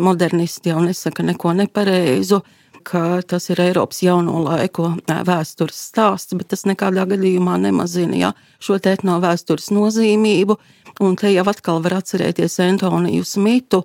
[0.00, 2.40] modernisti jau nesaka neko nepareizu,
[2.86, 8.78] ka tas ir Eiropas jauno laiku vēstures stāsts, bet tas nekādā gadījumā nemazina jā, šo
[8.78, 10.56] etno vēstures nozīmību.
[11.04, 13.82] Un te jau atkal var atcerēties Antoniju Smitu,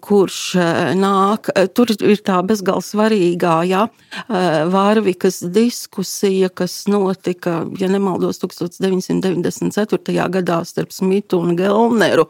[0.00, 3.86] kurš eh, nāk, eh, tur ir tā bezgalīgi svarīgā, ja,
[4.70, 10.28] Vārvikas diskusija, kas notika, ja nemaldos, 1994.
[10.32, 12.28] gadā starp Smitu un Gelneru.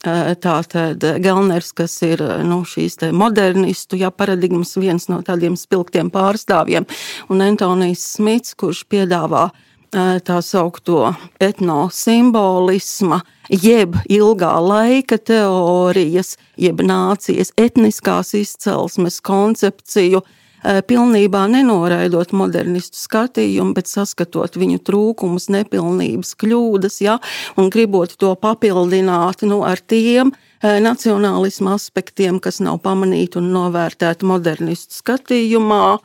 [0.00, 6.86] Tātad Gelners, kas ir nu, šīs modernistu ja, paradigmas viens no tādiem spilgtiem pārstāvjiem,
[7.28, 9.50] un Antonijs Smits, kurš piedāvā
[9.90, 20.22] tā saukto etnosimbolismu, jeb ilgā laika teorijas, jeb nācijas etniskās izcelsmes koncepciju,
[20.60, 27.16] pilnībā nenoraidot modernistu skatījumu, bet saskatot viņu trūkumus, nepilnības, kļūdas, ja,
[27.56, 35.00] un gribot to papildināt nu, ar tiem nacionālismu aspektiem, kas nav pamanīti un novērtēti modernistu
[35.00, 35.98] skatījumā.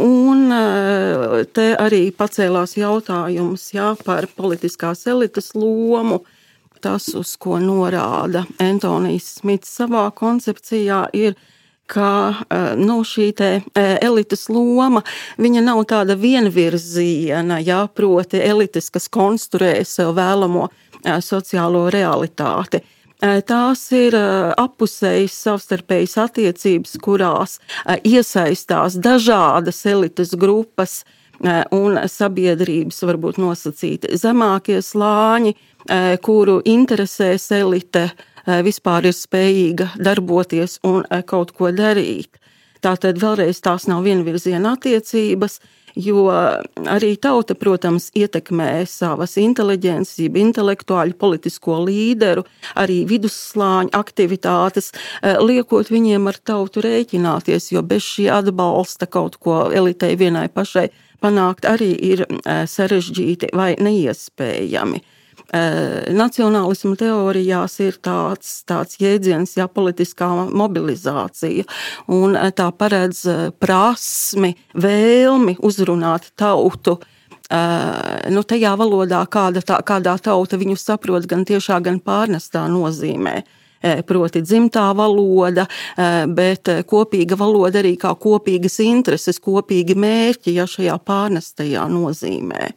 [0.00, 6.24] Un eh, te arī pacēlās jautājums jā, par politiskās elites lomu
[6.84, 11.36] tas, uz ko norāda Antonijs Smits savā koncepcijā, ir,
[11.88, 12.08] ka
[12.80, 13.30] nu, šī
[13.76, 15.02] elites loma
[15.38, 20.68] nav tāda vienvirziena, jā, proti, elites, kas konstruē sev vēlamo
[21.24, 22.82] sociālo realitāti.
[23.22, 24.16] Tās ir
[24.60, 27.58] apusējas savstarpējas attiecības, kurās
[28.04, 31.04] iesaistās dažādas elites grupas
[31.74, 35.54] un sabiedrības, varbūt nosacīti zemākie slāņi,
[36.26, 38.08] kuru interesēs elite
[38.44, 42.40] vispār ir spējīga darboties un kaut ko darīt.
[42.84, 45.60] Tātad vēlreiz tās nav vienvirziena attiecības,
[45.96, 46.26] jo
[46.90, 52.44] arī tauta, protams, ietekmē savas inteliģences, jeb intelektuāļu, politisko līderu,
[52.78, 59.70] arī vidusslāņu aktivitātes, eh, liekot viņiem ar tautu rēķināties, jo bez šī atbalsta kaut ko
[59.70, 60.90] elitei vienai pašai
[61.22, 65.02] panākt arī ir eh, sarežģīti vai neiespējami.
[65.52, 71.66] Nacionālismu teorijās ir tāds, tāds jēdziens, ja politiskā mobilizācija,
[72.10, 73.24] un tā paredz
[73.62, 76.96] prasmi, vēlmi uzrunāt tautu.
[78.34, 83.42] Nu, tajā valodā, kāda tā, kādā tauta viņu saprot, gan tiešā, gan pārnestā nozīmē
[84.08, 85.66] proti dzimtā valoda,
[86.32, 92.72] bet kopīga valoda arī kā kopīgas intereses, kopīgi mērķi, ja šajā pārnestajā nozīmē.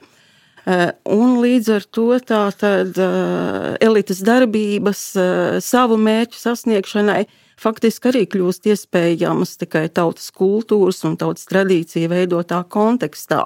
[0.67, 7.21] Eh, un līdz ar to tātad eh, elites darbības eh, savu mērķu sasniegšanai
[7.55, 13.45] faktiski arī kļūst iespējamas tikai tautas kultūras un tautas tradīcija veidotā kontekstā.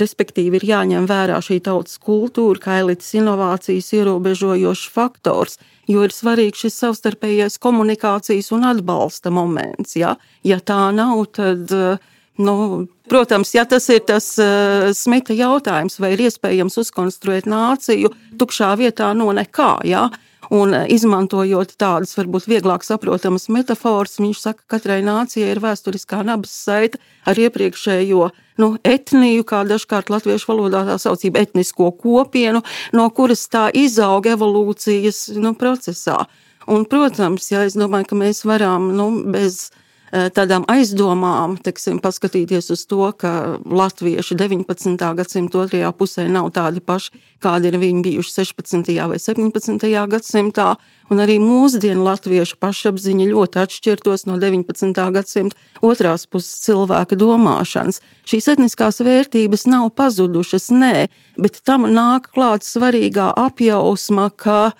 [0.00, 5.58] Respektīvi, ir jāņem vērā šī tautas kultūra, kā elites inovācijas ierobežojošs faktors,
[5.92, 9.92] jo ir svarīgs šis savstarpējais komunikācijas un atbalsta moments.
[10.00, 12.00] Ja, ja tā nav, tad uh,
[12.36, 18.08] Nu, protams, ja tas ir tas uh, smita jautājums, vai ir iespējams uzkonstruēt nāciju
[18.40, 20.06] tukšā vietā no nekā, ja?
[20.52, 26.22] un uh, izmantojot tādas varbūt vieglāk saprotamas metafāras, viņš saka, ka katrai nācijai ir vēsturiskā
[26.24, 28.30] nabas saita ar iepriekšējo
[28.64, 32.64] nu, etniju, kā dažkārt latviešu valodā tā saucība, etnisko kopienu,
[32.96, 36.22] no kuras tā izauga evolūcijas nu, procesā.
[36.64, 39.81] Un, protams, ja es domāju, ka mēs varam nu, bez Eh,
[40.12, 45.00] tādām aizdomām, teksim, paskatīties uz to, ka latvieši 19.
[45.16, 48.92] gadsimta otrajā pusē nav tādi paši, kādi ir viņi bijuši 16.
[49.08, 49.88] vai 17.
[50.12, 50.68] gadsimtā,
[51.08, 55.00] un arī mūsdienu latviešu pašapziņa ļoti atšķirtos no 19.
[55.16, 58.02] gadsimta otrās puses cilvēka domāšanas.
[58.28, 61.08] Šīs etniskās vērtības nav pazudušas, nē,
[61.40, 64.74] bet tam nāk klāt svarīgā apjausma, ka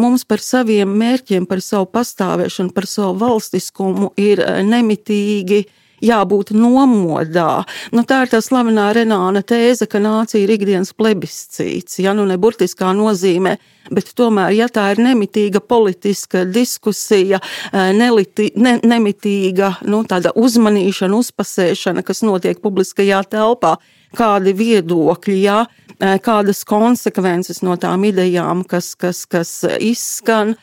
[0.00, 5.64] mums par saviem mērķiem, par savu pastāvēšanu, par savu valstiskumu ir nemitīgi
[6.04, 7.64] jābūt nomodā.
[7.94, 12.38] Nu, tā ir tā slavenā Renāna tēze, ka nācija ir ikdienas plebiscīts, ja nu ne
[12.40, 13.56] burtiskā nozīmē,
[13.94, 17.40] bet tomēr, ja tā ir nemitīga politiska diskusija,
[17.72, 23.78] neliti, ne, nemitīga nu, uzmanīšana, uzpasēšana, kas notiek publiskajā telpā,
[24.16, 25.64] kādi viedokļi, ja,
[25.98, 30.56] kādas konsekvences no tām idejām, kas, kas, kas izskan.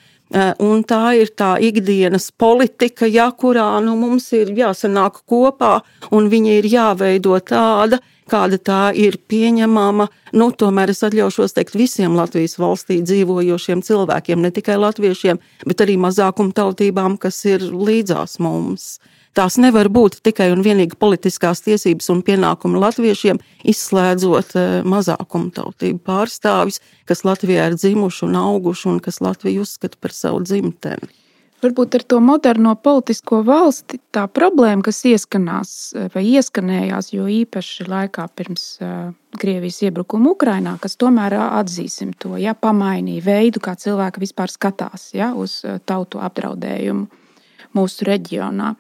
[0.60, 5.78] Un tā ir tā ikdienas politika, ja, kurā nu, mums ir jāsanāk kopā,
[6.12, 10.08] un viņa ir jāveido tāda, kāda tā ir pieņemama.
[10.38, 15.98] Nu, tomēr es atļaušos teikt visiem Latvijas valstī dzīvojošiem cilvēkiem, ne tikai latviešiem, bet arī
[16.02, 18.96] mazākumtautībām, kas ir līdzās mums.
[19.36, 26.80] Tās nevar būt tikai un vienīgi politiskās tiesības un pienākumi latviešiem, izslēdzot eh, mazākumtautību pārstāvis,
[27.10, 31.25] kas Latvijā ir dzimuši un auguši un kas Latviju uzskata par savu dzimteni.
[31.64, 37.88] Varbūt ar to moderno politisko valsti tā problēma, kas ieskanās eh, vai ieskanējās, jo īpaši
[37.90, 44.24] laikā pirms uh, Krievijas iebrukuma Ukrainā, kas tomēr atzīsim to, ja pamainīja veidu, kā cilvēki
[44.24, 47.08] vispār skatās ja, uz tautu apdraudējumu
[47.76, 48.76] mūsu reģionā.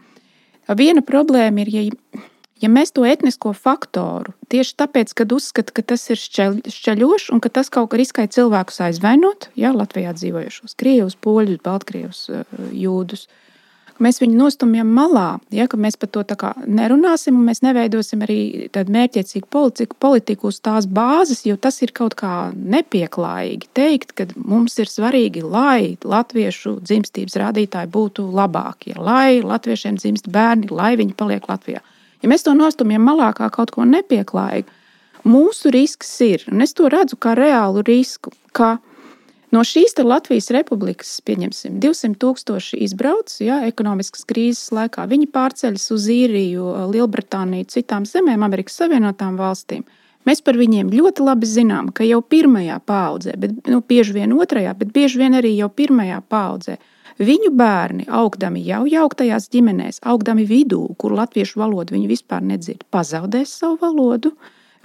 [0.79, 2.23] Viena problēma ir, ja,
[2.61, 7.41] ja mēs to etnisko faktoru tieši tāpēc, kad uzskata, ka tas ir šķeļ, šķeļošs un
[7.43, 12.45] ka tas kaut kā riskē cilvēkus aizvainot, ja Latvijā dzīvojušos krievus, poļus, baltkrievus, eh,
[12.85, 13.27] jūdus.
[13.95, 15.39] Mēs viņu nostumjam malā.
[15.55, 16.19] Ja, mēs par to
[16.67, 21.93] nerunāsim, un mēs neveidosim arī tādu mērķiecīgu politiku, politiku uz tās bāzes, jo tas ir
[21.95, 29.39] kaut kā nepieklājīgi teikt, ka mums ir svarīgi, lai latviešu dzimstības rādītāji būtu labākie, lai
[29.39, 31.79] latviešiem dzimst bērni, lai viņi paliek Latvijā.
[32.23, 34.71] Ja mēs to nostumjam malā kā kaut ko nepieklājīgu,
[35.27, 38.77] mūsu risks ir, un es to redzu kā reālu risku, ka
[39.55, 45.05] No šīs Latvijas republikas, pieņemsim, 200 tūkstoši izbrauc, ja, ekonomiskas krīzes laikā.
[45.07, 49.85] Viņi pārceļas uz īriju, Lielbritāniju, citām zemēm, Amerikas Savienotām valstīm.
[50.27, 54.73] Mēs par viņiem ļoti labi zinām, ka jau pirmajā paudzē, bet nu, bieži vien otrajā,
[54.75, 56.75] bet bieži vien arī jau pirmajā paudzē
[57.15, 63.53] Viņu bērni, augdami jau jauktajās ģimenēs, augdami vidū, kur latviešu valodu viņi vispār nedzird, pazaudēs
[63.55, 64.33] savu valodu.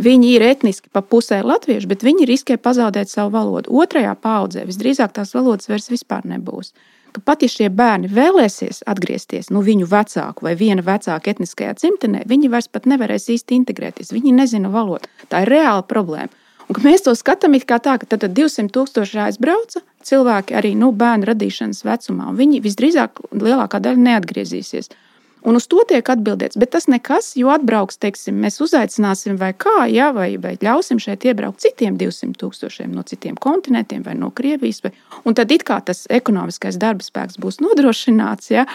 [0.01, 3.74] Viņi ir etniski pa pusē latvieši, bet viņi riskē pazaudēt savu valodu.
[3.83, 6.70] Otrajā paudzē visdrīzāk tās valodas vairs vispār nebūs.
[7.11, 12.22] Ka pat ja šie bērni vēlēsies atgriezties nu, viņu vecāku vai viena vecāka etniskajā dzimtenē,
[12.31, 14.14] viņi vairs nevarēs īsti integrēties.
[14.14, 15.11] Viņi nezina valodu.
[15.28, 16.31] Tā ir reāla problēma.
[16.79, 21.83] Mēs to skatām kā tā, ka tad 200 tūkstoši aizbrauca cilvēki arī nu, bērnu radīšanas
[21.83, 22.31] vecumā.
[22.39, 24.93] Viņi visdrīzāk lielākā daļa neatgriezīsies.
[25.41, 29.87] Un uz to tiek atbildēts, bet tas nekas, jo atbrauks, teiksim, mēs uzaicināsim, vai kā,
[29.89, 34.83] ja, vai, vai ļausim šeit iebraukt citiem 200 tūkstošiem no citiem kontinentiem vai no Krievijas.
[34.85, 34.93] Vai,
[35.25, 38.53] un tad it kā tas ekonomiskais darba spēks būs nodrošināts.
[38.53, 38.66] Ja,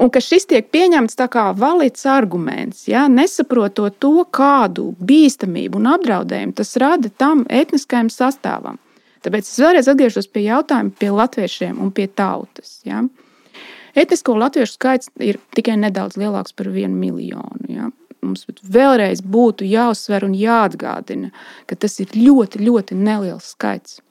[0.00, 6.56] Un ka šis tiek pieņemts kā valids arguments, ja, nesaprotot to, kādu bīstamību un apdraudējumu
[6.56, 8.80] tas rada tam etniskajam sastāvam.
[9.22, 12.80] Tāpēc es vēlreiz atgriežos pie jautājuma par latviešiem un pie tautas.
[12.88, 13.04] Ja.
[13.94, 17.68] Etnisko latviešu skaits ir tikai nedaudz lielāks par vienu miljonu.
[17.70, 17.90] Ja.
[18.22, 21.32] Mums vēlreiz būtu jāuzsver un jāatgādina,
[21.66, 24.01] ka tas ir ļoti, ļoti neliels skaits.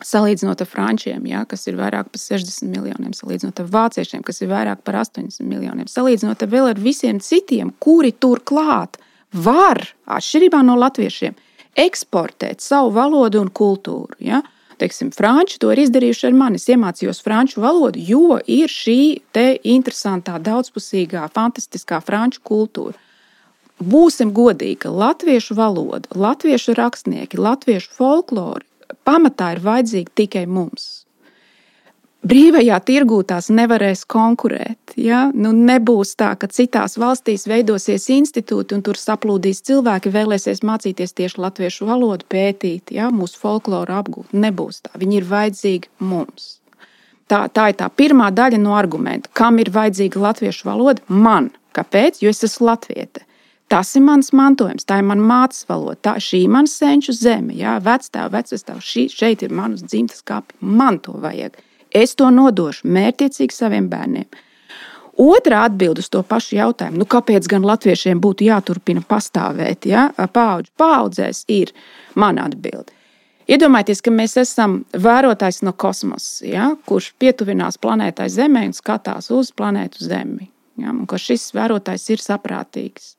[0.00, 4.48] Salīdzinot ar frančiem, ja, kas ir vairāk par 60 miljoniem, salīdzinot ar vāciešiem, kas ir
[4.48, 8.96] vairāk par 80 miljoniem, salīdzinot ar vēl ar visiem citiem, kuri turklāt
[9.32, 11.36] var, atšķirībā no latviešiem,
[11.84, 14.16] eksportēt savu valodu un kultūru.
[14.24, 14.40] Ja.
[14.80, 16.56] Teiksim, franči to ir izdarījuši ar mani.
[16.56, 19.20] Es iemācījos franču valodu, jo ir šī
[19.68, 22.96] interesantā, daudzpusīgā, fantastiskā franču kultūra.
[23.80, 28.64] Būsim godīgi, latviešu valoda, latviešu rakstnieki, latviešu folklori
[29.06, 30.90] pamatā ir vajadzīgi tikai mums.
[32.20, 34.92] Brīvajā tirgū tās nevarēs konkurēt.
[35.00, 35.30] Ja?
[35.32, 41.40] Nu, nebūs tā, ka citās valstīs veidosies institūti un tur saplūdīs cilvēki, vēlēsies mācīties tieši
[41.40, 43.08] latviešu valodu, pētīt, ja?
[43.08, 44.34] mūsu folkloru apgūt.
[44.36, 44.92] Nebūs tā.
[45.00, 46.58] Viņi ir vajadzīgi mums.
[47.30, 49.32] Tā, tā ir tā pirmā daļa no argumenta.
[49.32, 51.06] Kam ir vajadzīga latviešu valoda?
[51.08, 51.48] Man.
[51.72, 52.18] Kāpēc?
[52.20, 53.22] Jo es esmu latviete.
[53.70, 57.54] Tas ir mans mantojums, tā ir mana mātes valoda, tā šī ir manas senču zeme,
[57.54, 61.54] jā, vectēva, vecvectēva, šeit ir manas dzimtas kapi, man to vajag.
[61.94, 64.26] Es to nodošu mērķiecīgi saviem bērniem.
[65.22, 70.74] Otra atbild uz to pašu jautājumu, nu, kāpēc gan latviešiem būtu jāturpina pastāvēt, ja paudžu
[70.80, 71.70] paudzēs, ir
[72.18, 72.90] mana atbilde.
[73.50, 79.54] Iedomājieties, ka mēs esam vērotājs no kosmosa, ja, kurš pietuvinās planētai Zemē un skatās uz
[79.54, 80.50] planētu Zemi.
[80.80, 83.12] Ja, un ka šis vērotājs ir saprātīgs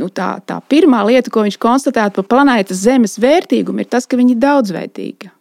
[0.00, 4.18] nu, tā, tā pirmā lieta, ko viņš konstatēja par planētas Zemes vērtīgumu, ir tas, ka
[4.20, 5.32] viņa ir daudzveidīga.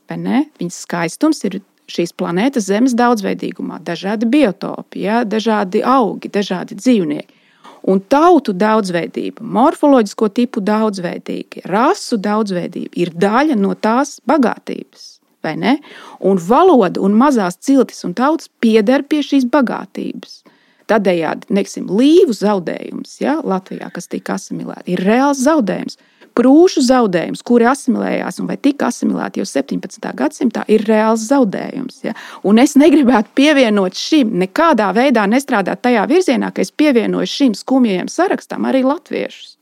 [0.60, 3.80] Viņas skaistums ir šīs planētas Zemes daudzveidīgumā.
[3.86, 7.36] Dažādi biotopi, ja, dažādi augi, dažādi dzīvnieki.
[7.89, 15.16] Un tautu daudzveidība, morfoloģisko tipu daudzveidība, rasu daudzveidība ir daļa no tās bagātības.
[15.39, 20.41] Un valoda un mazās ciltis un tautas pieder pie šīs bagātības.
[20.89, 25.99] Tādējādi, neksim, līvu zaudējums ja, Latvijā, kas tika asimilēti, ir reāls zaudējums.
[26.39, 30.09] Prūšu zaudējums, kuri asimilējās un tika asimilēti jau 17.
[30.15, 31.99] gadsimtā, ir reāls zaudējums.
[32.05, 32.13] Ja?
[32.47, 38.09] Un es negribētu pievienot šim, nekādā veidā nestrādāt tajā virzienā, ka es pievienoju šim skumjajam
[38.13, 39.57] sarakstam arī latviešus.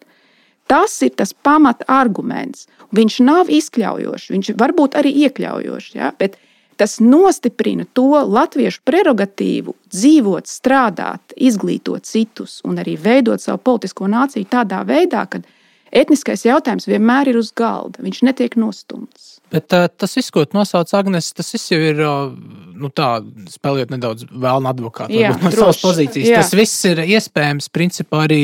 [0.68, 2.68] Tas ir tas pamata arguments.
[2.96, 6.12] Viņš nav izkļaujošs, viņš varbūt arī iekļaujošs, ja?
[6.20, 6.38] bet
[6.78, 14.46] Tas nostiprina to latviešu prerogatīvu dzīvot, strādāt, izglītot citus un arī veidot savu politisko nāciju
[14.52, 15.42] tādā veidā, ka
[15.90, 18.04] etniskais jautājums vienmēr ir uz galda.
[18.06, 19.38] Viņš netiek nostumts.
[19.50, 23.10] Bet tas viss, ko nosauc Agnēs, tas viss jau ir nu, tā,
[23.50, 26.30] spēlējot nedaudz vēlnu advokātu no savas pozīcijas.
[26.30, 26.42] Jā.
[26.44, 28.42] Tas viss ir iespējams principā arī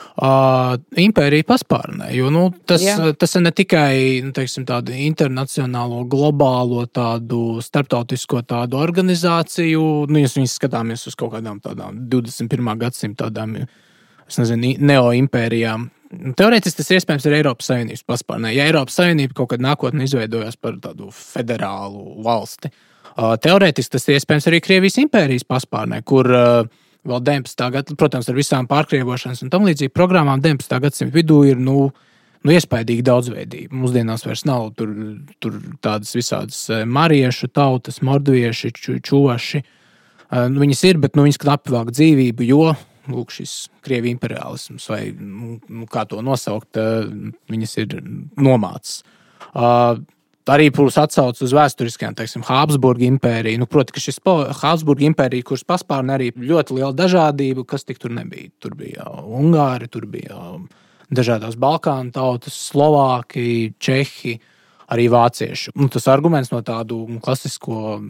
[0.00, 2.10] uh, impērija paspārnē.
[2.16, 3.12] Jo, nu, tas, Jā.
[3.18, 3.92] tas ir ne tikai
[4.24, 11.34] nu, teiksim, tādu internacionālo, globālo, tādu starptautisko tādu organizāciju, nu, ja mēs skatāmies uz kaut
[11.36, 12.74] kādām tādām 21.
[12.80, 13.56] gadsimta tādām,
[14.36, 15.88] nezinu, neoimpērijām.
[16.10, 18.50] Teorētiski tas ir iespējams arī Eiropas Savienības paspārnē.
[18.50, 22.72] Ja Eiropas Savienība kaut kad nākotnē izveidojas par tādu federālu valsti,
[23.14, 26.64] uh, teorētiski tas ir iespējams arī Krievijas impērijas paspārnē, kur uh,
[27.08, 27.66] vēl 19.
[27.74, 30.78] gadsimta, protams, ar visām pārkrievošanas un tam līdzīgi programmām 19.
[30.84, 31.88] gadsimta vidū ir nu,
[32.44, 33.76] nu, iespaidīga daudzveidība.
[33.82, 34.92] Mūsdienās vairs nav tur,
[35.42, 39.62] tur tādas visādas eh, mariešu tautas, mordvieši, čūši.
[39.64, 42.70] Eh, nu, viņas ir, bet nu, viņas knapi velk dzīvību, jo
[43.10, 47.08] lūk, šis krievi imperiālisms, vai nu, nu kā to nosaukt, eh,
[47.50, 48.00] viņas ir
[48.38, 49.00] nomācis
[50.48, 53.60] arī būs atsauce uz vēsturiskajām, teiksim, Habsburgas impēriju.
[53.60, 54.20] Nu, Protams, ka šis
[54.62, 58.50] Habsburgas impērija, kuras paspārnē arī ļoti liela dažādība, kas tik tur nebija.
[58.58, 60.56] Tur bija Ungāri, tur bija
[61.10, 64.40] dažādas Balkānu tautas, Slovāki, Čehi.
[64.90, 65.70] arī vācieši.
[65.78, 68.00] Un tas arguments no tādu klasisko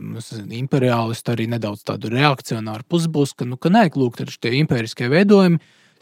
[0.56, 5.60] imperialistu, arī nedaudz tādu reakcionāru puses būs, ka, nu, ka nē, lūk, tie impēriskie veidojumi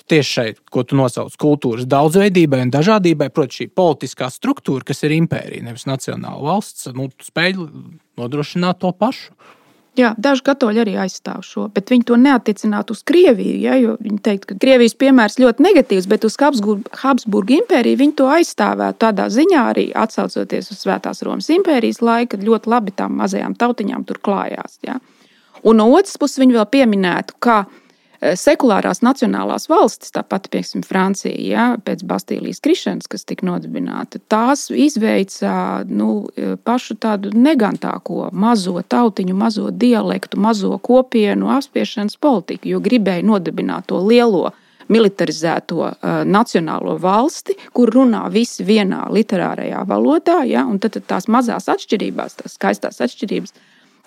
[0.08, 5.14] tieši šeit, ko tu nosauc kultūras daudzveidībai un dažādībai, proti, šī politiskā struktūra, kas ir
[5.18, 7.56] impērija, nevis nacionāla valsts, nu, spēj
[8.18, 9.32] nodrošināt to pašu.
[9.98, 13.56] Jā, daži katoļi arī aizstāv šo, bet viņi to neatiecinātu uz Krieviju.
[13.58, 19.00] Ja, viņi teikt, ka Krievijas piemērs ļoti negatīvs, bet uz Habsburgu impēriju viņi to aizstāvētu
[19.02, 24.06] tādā ziņā, arī atsaucoties uz Svētās Romas impērijas laiku, kad ļoti labi tām mazajām tautiņām
[24.06, 24.78] tur klājās.
[24.86, 25.00] Ja.
[25.66, 27.86] Un no otras puses viņi vēl pieminētu, ka Eh,
[28.18, 35.84] sekulārās nacionālās valstis, tāpat, piemēram, Francija, ja, pēc Bastīlijas krišanas, kas tika nodibināta, tās izveica
[35.86, 43.22] nu, eh, pašu tādu negantāko mazo tautiņu, mazo dialektu, mazo kopienu apspiešanas politiku, jo gribēja
[43.22, 44.50] nodibināt to lielo
[44.88, 51.28] militarizēto uh, nacionālo valsti, kur runā visi vienā literārajā valodā, ja, un tad, tad tās
[51.28, 53.52] mazās atšķirības, tās skaistās atšķirības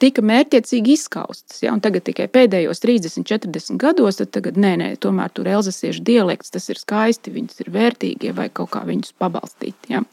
[0.02, 1.62] tika mērķiecīgi izskaustas.
[1.64, 1.76] Ja?
[1.84, 6.68] Tagad tikai pēdējos 30, 40 gados, tad tagad, nē, nē, tomēr tur elzasiešu dialekts, tas
[6.74, 9.78] ir skaisti, viņas ir vērtīgi, vai kaut kā viņus pabalstīt.
[9.92, 10.04] Ja?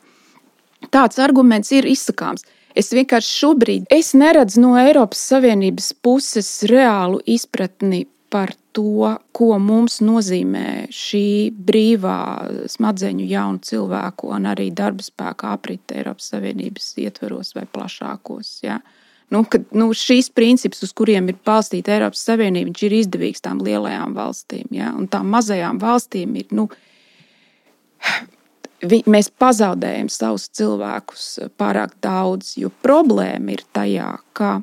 [0.95, 2.47] Tāds arguments ir izsakāms.
[2.79, 9.99] Es vienkārši šobrīd es neredzu no Eiropas Savienības puses reālu izpratni par to, ko mums
[10.05, 12.21] nozīmē šī brīvā
[12.71, 18.53] smadzeņu jaunu cilvēku un arī darba spēka aprite Eiropas Savienības ietveros vai plašākos.
[18.69, 18.79] Ja?
[18.79, 18.98] Uh,
[19.35, 24.17] nu, ka nu, šīs princips, uz kuriem ir balstīta Eiropas Savienība, ir izdevīgs tām lielajām
[24.17, 24.67] valstīm.
[24.75, 24.95] Ja?
[24.97, 26.49] Un tām mazajām valstīm ir.
[26.55, 26.69] Nu,
[28.83, 31.29] vi, mēs pazaudējam savus cilvēkus
[31.61, 34.59] pārāk daudz, jo problēma ir tajā, ka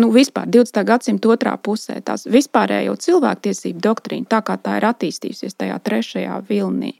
[0.00, 0.82] nu, vispār 20.
[0.86, 6.94] gadsimta otrā pusē tās vispārējo cilvēktiesību doktrīna, tā kā tā ir attīstījusies tajā trešajā vilnī,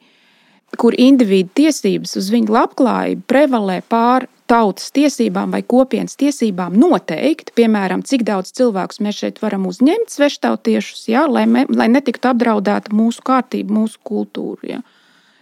[0.79, 8.03] kur individu tiesības uz viņu labklājību prevalē pār tautas tiesībām vai kopienas tiesībām noteikt, piemēram,
[8.07, 13.23] cik daudz cilvēkus mēs šeit varam uzņemt, sveštautiešus, ja, lai, me, lai netiktu apdraudēta mūsu
[13.27, 14.73] kārtība, mūsu kultūra.
[14.75, 14.81] Ja.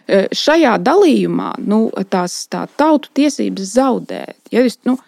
[0.08, 4.24] E, šajā dalījumā nu, tās tā, tautu tiesības zaudē.
[4.52, 4.98] Ja, es, nu,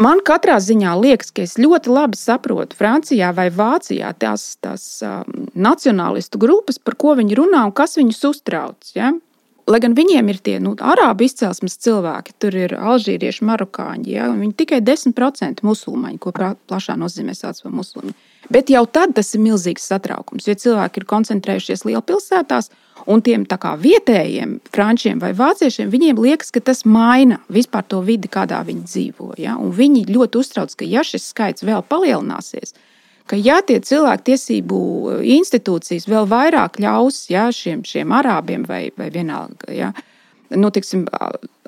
[0.00, 5.44] Man katrā ziņā liekas, ka es ļoti labi saprotu Francijā vai Vācijā tās, tās um,
[5.52, 8.94] nacionālistu grupas, par ko viņi runā un kas viņus uztrauc.
[8.96, 9.12] Ja?
[9.70, 14.56] Lai gan viņiem ir tie nu, arābu izcelsmes cilvēki, tur ir alžīrieši, marokāņi, ja, viņi
[14.58, 18.16] tikai 10% musulmaņi, ko plašā nozīmē sauc par musulmaņiem.
[18.50, 22.72] Bet jau tad tas ir milzīgs satraukums, jo cilvēki ir koncentrējušies lielpilsētās,
[23.06, 28.64] un tiem vietējiem, frančiem vai vāciešiem, viņiem liekas, ka tas maina vispār to vidi, kādā
[28.66, 29.34] viņi dzīvo.
[29.38, 29.56] Ja?
[29.56, 32.91] Un viņi ļoti uztrauc, ka ja šis skaits vēl palielināsies, tad
[33.30, 34.78] ka ja tie cilvēktiesību
[35.36, 39.70] institūcijas vēl vairāk ļaus ja, šiem, šiem arābiem vai, vai vienalga.
[39.72, 39.92] Ja,
[40.56, 41.06] Nu, tiksim,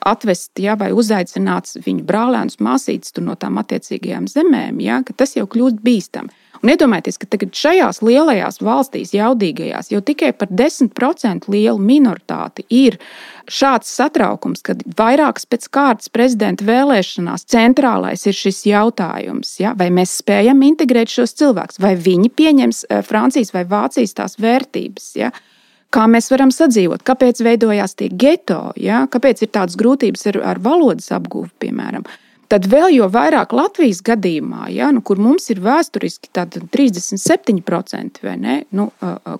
[0.04, 5.80] atvest ja, vai uzaicināt viņu brālēnus, māsītes no tām attiecīgajām zemēm, ja, tas jau kļūst
[5.84, 6.34] bīstami.
[6.64, 12.96] Un iedomājieties, ka tagad šajās lielajās valstīs, jaudīgajās, jau tikai par 10% lielu minoritāti ir
[13.52, 19.74] šāds satraukums, kad vairākas pēc kārtas prezidenta vēlēšanās centrālais ir šis jautājums, ja?
[19.76, 25.10] vai mēs spējam integrēt šos cilvēkus, vai viņi pieņems eh, Francijas vai Vācijas tās vērtības.
[25.20, 25.34] Ja?
[25.94, 29.04] Kā mēs varam sadzīvot, kāpēc veidojās tie geto, ja?
[29.10, 32.06] kāpēc ir tādas grūtības ar, ar valodas apgūvi, piemēram.
[32.50, 38.88] Tad vēl jo vairāk Latvijas gadījumā, ja, nu, kur mums ir vēsturiski 37% ne, nu,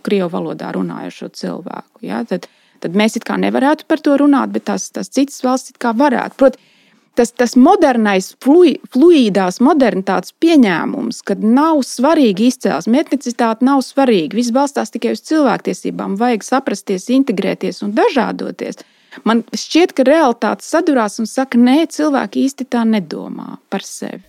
[0.07, 2.49] krievu valodā runājošo cilvēku, ja, tad,
[2.83, 5.93] tad mēs it kā nevarētu par to runāt, bet tās, tās citas valsts it kā
[5.95, 6.39] varētu.
[6.41, 6.71] Protams,
[7.19, 14.93] tas, tas modernais, fluīdās modernitātes pieņēmums, kad nav svarīgi izcelsme, etnicitāte nav svarīga, viss balstās
[14.95, 18.83] tikai uz cilvēktiesībām, vajag saprasties, integrēties un dažādoties.
[19.23, 24.25] Man šķiet, ka realitāte sadurās un saka, nē, cilvēki īsti tā nedomā par sevi.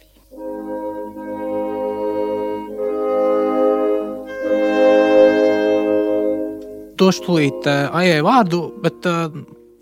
[6.96, 9.34] Došu tūlīt uh, Aijai vārdu, bet uh,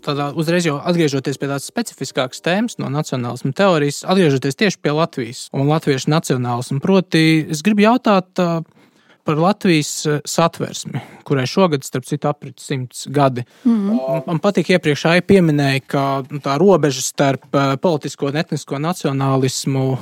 [0.04, 5.48] tādā, uzreiz jau atgriežoties pie tādas specifiskākas tēmas no nacionālisma teorijas, atgriežoties tieši pie Latvijas
[5.52, 6.80] un latviešu nacionālismu.
[6.84, 8.44] Proti, es gribu jautāt,
[9.24, 13.44] par Latvijas satversmi, kurai šogad, starp citu, aprit simts gadi.
[13.64, 14.22] Mm -hmm.
[14.26, 19.96] Man patīk, iepriekš Aija pieminēja, ka nu, tā robeža starp politisko un etnisko nacionālismu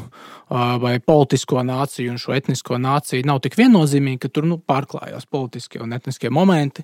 [0.80, 5.82] vai politisko nāciju un šo etnisko nāciju nav tik viennozīmīga, ka tur nu, pārklājās politiskie
[5.82, 6.82] un etniskie momenti.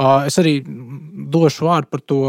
[0.00, 2.20] Es arī došu vārdu par to,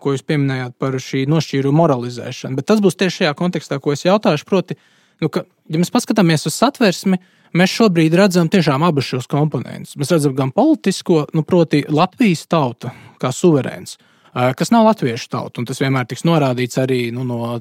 [0.00, 2.56] ko jūs pieminējāt par šī nošķīruma moralizēšanu.
[2.56, 4.46] Bet tas būs tieši šajā kontekstā, ko es jautāšu.
[4.48, 4.78] Proti,
[5.20, 7.20] nu, ka, ja mēs paskatāmies uz satversmi,
[7.54, 9.98] mēs šobrīd redzam tiešām abus šos komponentus.
[10.00, 13.98] Mēs redzam gan politisko, nu, proti, Latvijas tauta kā suverēns.
[14.34, 15.60] kas nav latviešu tauta.
[15.60, 17.60] Un tas vienmēr tiks norādīts arī nu, no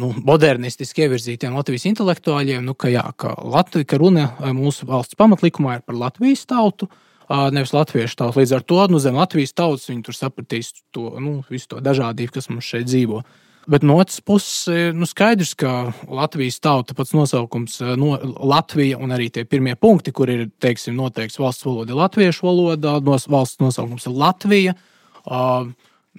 [0.00, 5.78] nu, modernistiski ievirzītiem Latvijas intelektuāļiem, nu, ka, jā, ka, Latvija, ka runa mūsu valsts pamatlikumā
[5.78, 6.88] ir par Latvijas tautu.
[7.28, 8.42] Nevis latviešu tautu.
[8.42, 12.34] Līdz ar to nu, zem Latvijas tautas viņi tur sapratīs to, nu, visu to dažādību,
[12.36, 13.22] kas mums šeit dzīvo.
[13.64, 18.10] Bet no otras puses, nu, skaidrs, ka Latvijas tauta pats nosaukums, no,
[18.44, 22.98] Latvija un arī tie pirmie punkti, kur ir teiksim, noteikts valsts valoda, ir latviešu valoda,
[23.00, 24.76] nos, valsts nosaukums ir Latvija.
[25.24, 25.72] Uh,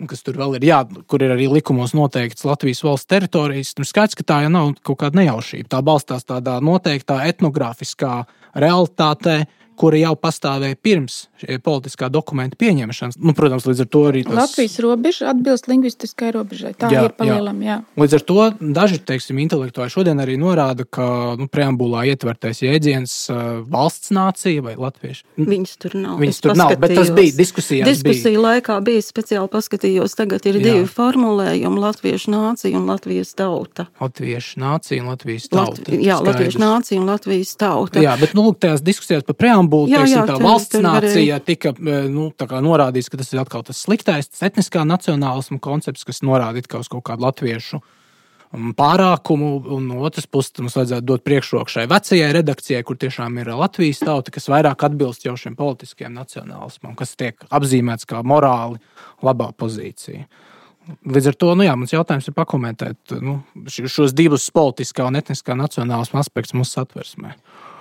[0.10, 3.76] kas tur vēl ir, jā, kur ir arī likumos noteikts Latvijas valsts teritorijas.
[3.80, 5.70] Nu, skaidrs, ka tā jau nav kaut kāda nejaušība.
[5.72, 8.26] Tā balstās tādā noteiktā etnogrāfiskā
[8.56, 9.44] realitātē,
[9.76, 11.26] kura jau pastāvēja pirms
[11.64, 13.20] politiskā dokumenta pieņemšanas.
[13.22, 14.38] Nu, protams, līdz ar to arī tas...
[14.38, 16.72] Latvijas robeža atbilst lingvistiskai robežai.
[16.80, 17.78] Tā jā, ir palielam, jā.
[17.82, 18.02] jā.
[18.02, 18.46] Līdz ar to
[18.76, 21.08] daži, teiksim, intelektuāli šodien arī norāda, ka
[21.40, 25.26] nu, preambulā ietvertais jēdziens uh, valsts nācija vai latvieši.
[25.42, 26.18] Viņas tur nav.
[26.24, 27.90] Viņas tur nav, bet tas bija diskusijās.
[27.92, 28.46] Diskusija bija.
[28.48, 30.66] laikā bija speciāli paskatījos, tagad ir jā.
[30.70, 33.90] divi formulējumi- latviešu nācija un Latvijas tauta.
[34.02, 35.84] Latviešu nācija un Latvijas tauta.
[35.84, 36.32] Latvi, jā, Skaidrs.
[36.32, 38.04] latviešu nācija un Latvijas tauta.
[38.04, 41.74] Jā, bet, nu, lūk, tajās diskusijās par preambulu jā, teiksim, jā, tā valsts nācija tika
[41.76, 42.30] e, nu,
[42.66, 46.90] norādīts, ka tas ir atkal tas sliktais, tas etniskā nacionālisma koncepts, kas norādīts kā uz
[46.92, 52.32] kaut kādu latviešu um, pārākumu, un no otras puses mums vajadzētu dot priekšroku šai vecajai
[52.40, 57.48] redakcijai, kur tiešām ir Latvijas tauta, kas vairāk atbilst jau šim politiskiem nacionālismam, kas tiek
[57.50, 58.82] apzīmēts kā morāli
[59.26, 60.28] labā pozīcija.
[60.86, 65.56] Līdz ar to nu jā, mums jautājums ir pakomentēt nu, šos divus politiskā un etniskā
[65.58, 67.34] nacionālisma aspektus mūsu satversmē.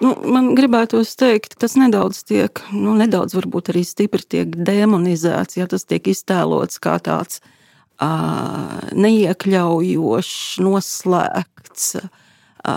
[0.03, 5.67] Nu, man gribētos teikt, tas nedaudz tiek, nu, nedaudz varbūt arī stipri tiek demonizēts, ja
[5.71, 7.41] tas tiek iztēlots kā tāds
[8.03, 12.73] uh, neiekļaujošs, noslēgts, uh,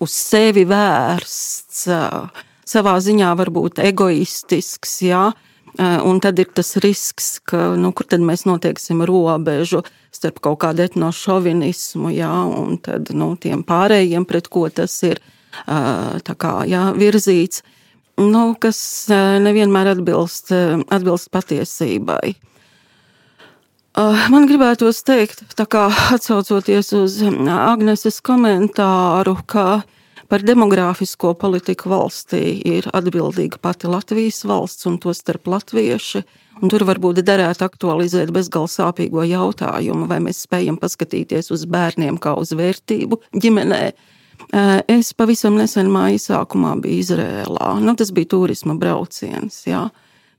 [0.00, 4.98] uz sevi vērsts, uh, savā ziņā varbūt egoistisks.
[5.06, 5.28] Ja?
[5.30, 10.58] Uh, Un tad ir tas risks, ka nu, kur tad mēs noteiksim robežu starp kaut
[10.64, 15.22] kādu etnošovinismu, jā, un tad, nu, tiem pārējiem, pret ko tas ir
[15.62, 17.62] kā, jā, virzīts,
[18.18, 18.80] nu, kas
[19.46, 20.50] nevienmēr atbilst,
[20.90, 22.34] atbilst patiesībai.
[24.30, 29.88] Man gribētos teikt, kā atsaucoties uz Agneses komentāru, ka uh,
[30.30, 36.22] Par demogrāfisko politiku valstī ir atbildīga pati Latvijas valsts un to starp latvieši.
[36.60, 42.36] Un tur varbūt derētu aktualizēt bezgalīgi sāpīgo jautājumu, vai mēs spējam paskatīties uz bērniem kā
[42.38, 43.82] uz vērtību ģimenē.
[44.92, 47.72] Es pavisam nesen māja sākumā biju Izrēlā.
[47.82, 49.64] Nu, tas bija turisma brauciens.
[49.66, 49.88] Jā.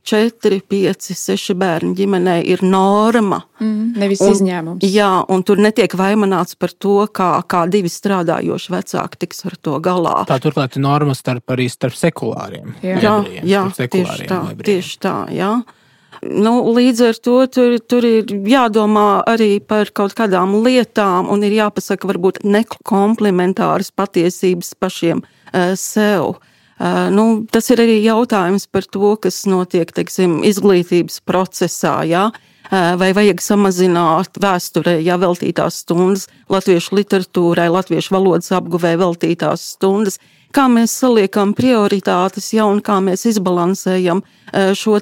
[0.01, 3.41] Ja 4, 5, 6 bērnu ģimenē ir norma.
[3.61, 4.85] Mm, nevis un, izņēmums.
[4.89, 9.77] Jā, un tur netiek vaimanāts par to, kā, kā divi strādājoši vecāki tiks ar to
[9.83, 10.23] galā.
[10.29, 12.73] Tā turklāt ir norma starp arī starp sekulāriem.
[12.81, 14.41] Jā, jā, jā tieši tā.
[14.65, 15.53] Tieši tā jā.
[16.21, 21.55] Nu, līdz ar to tur, tur ir jādomā arī par kaut kādām lietām, un ir
[21.55, 26.35] jāpasaka, varbūt nekomplementāras patiesības pašiem uh, sev.
[26.35, 26.50] Uh,
[27.13, 31.99] Nu, tas ir arī jautājums par to, kas notiek teiksim, izglītības procesā.
[32.09, 32.31] Jā?
[32.71, 40.17] Vai vajag samazināt vēsturē, ja veltītās stundas, latviešu literatūrai, latviešu valodas apguvē veltītās stundas,
[40.55, 44.23] kā mēs saliekam prioritātes, ja un kā mēs izbalansējam
[44.73, 44.97] šo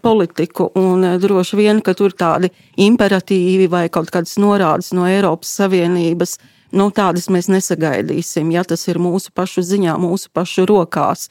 [0.00, 0.70] politiku.
[0.78, 2.52] Un droši vien, ka tur tādi
[2.86, 6.38] imperatīvi vai kaut kādas norādes no Eiropas Savienības
[6.72, 11.28] nu, tādas mēs nesagaidīsim, ja tas ir mūsu pašu ziņā, mūsu pašu rokās.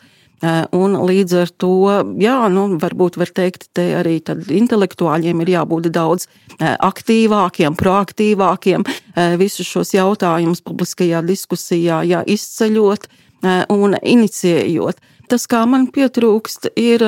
[0.77, 1.75] Un līdz ar to,
[2.21, 4.19] jā, nu, varbūt var teikt, te arī
[4.53, 6.27] intelektuāļiem ir jābūt daudz
[6.61, 8.85] aktīvākiem, proaktīvākiem,
[9.41, 13.09] visus šos jautājumus publiskajā diskusijā jā, izceļot
[13.73, 15.01] un inicijējot.
[15.27, 17.01] Tas, kā man pietrūkst, ir,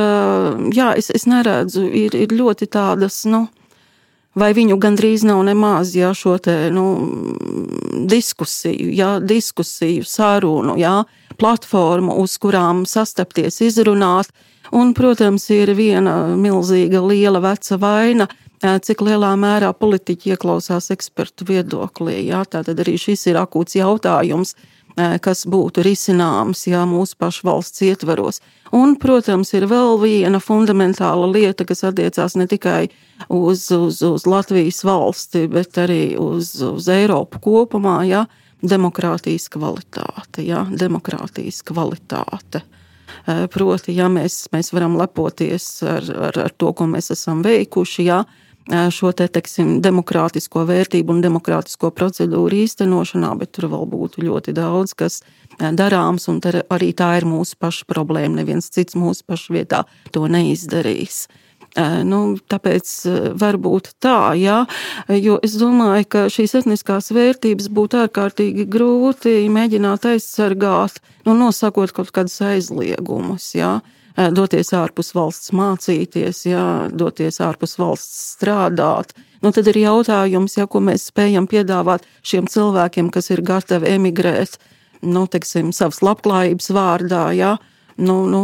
[0.75, 3.45] jā, es, es neredzu, ir, ir ļoti tādas, nu,
[4.37, 6.85] vai viņu gandrīz nav nemaz jā, šo te, nu,
[8.09, 11.01] diskusiju, jā, diskusiju, sarunu, jā,
[11.39, 14.31] platformu, uz kurām sastapties, izrunāt.
[14.75, 18.27] Un, protams, ir viena milzīga, liela veca vaina,
[18.61, 22.19] cik lielā mērā politiķi ieklausās ekspertu viedoklī.
[22.27, 24.53] Jā, tātad arī šis ir akūts jautājums,
[25.23, 28.41] kas būtu risināms jā, mūsu pašu valsts ietvaros.
[28.75, 32.89] Un, protams, ir vēl viena fundamentāla lieta, kas attiecās ne tikai
[33.27, 38.01] uz, uz, uz Latvijas valsti, bet arī uz, uz Eiropu kopumā.
[38.09, 38.25] Jā,
[38.61, 42.63] demokrātijas kvalitāte, jā, demokrātijas kvalitāte.
[43.53, 48.19] Proti, ja mēs, mēs varam lepoties ar, ar, ar to, ko mēs esam veikuši, jā,
[48.69, 54.93] šo te, teksim, demokrātisko vērtību un demokrātisko procedūru īstenošanā, bet tur vēl būtu ļoti daudz,
[54.97, 55.21] kas
[55.57, 58.39] darāms, un arī tā ir mūsu paša problēma.
[58.41, 61.27] Neviens cits mūsu pašu vietā to neizdarīs.
[61.77, 62.91] Nu, tāpēc
[63.37, 64.63] varbūt tā, jā,
[65.13, 70.97] jo es domāju, ka šīs etniskās vērtības būtu ārkārtīgi grūti mēģināt aizsargāt,
[71.27, 73.51] nu, nosakot kaut kādus aizliegumus.
[73.53, 73.79] Jā.
[74.19, 79.13] Doties ārpus valsts mācīties, jā, doties ārpus valsts strādāt.
[79.39, 84.57] Nu, tad ir jautājums, ja, ko mēs spējam piedāvāt šiem cilvēkiem, kas ir gatavi emigrēt,
[85.07, 87.21] nu, teiksim, savas labklājības vārdā.
[87.37, 87.53] Jā,
[88.03, 88.41] nu, nu,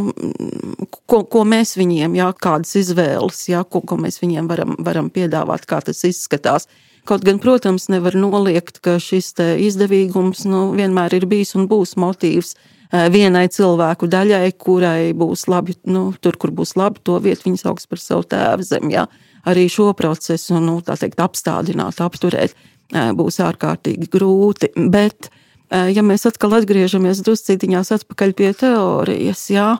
[1.11, 5.67] ko, ko mēs viņiem, jā, kādas izvēles, jā, ko, ko mēs viņiem varam, varam piedāvāt,
[5.67, 6.69] kā tas izskatās.
[7.05, 9.35] Kaut gan, protams, nevar noliegt, ka šis
[9.67, 15.77] izdevīgums nu, vienmēr ir bijis un būs motīvs eh, vienai cilvēku daļai, kurai būs labi,
[15.89, 18.93] nu, tur, kur būs labi, to vietu viņas augsts par savu tēvu zemi.
[18.97, 19.07] Jā.
[19.45, 24.71] Arī šo procesu nu, teikt, apstādināt, apturēt eh, būs ārkārtīgi grūti.
[24.89, 29.75] Bet, uh, ja mēs atkal atgriežamies druscītiņās atpakaļ pie teorijas, jā,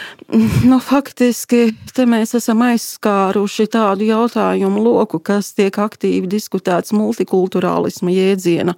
[0.70, 8.76] nu, faktiski te mēs esam aizskāruši tādu jautājumu loku, kas tiek aktīvi diskutēts multikulturālisma jēdziena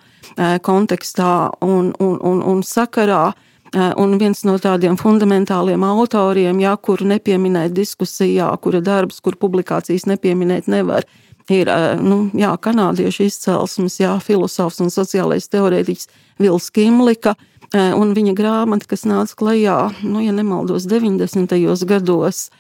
[0.65, 3.33] kontekstā un, un, un, un sakarā.
[3.73, 10.69] Un viens no tādiem fundamentāliem autoriem, ja, kuru nepieminēt diskusijā, kura darbs, kur publikācijas nepieminēt
[10.69, 11.07] nevar,
[11.49, 11.71] ir
[12.05, 16.11] nu, jā, kanādiešu izcelsmes, jā, filozofs un sociālais teorētiķis
[16.43, 17.35] Vils Kimlika.
[17.73, 21.57] Un viņa grāmata, kas nāca klajā, nu, ja nemaldos, 90.
[21.89, 22.51] gados,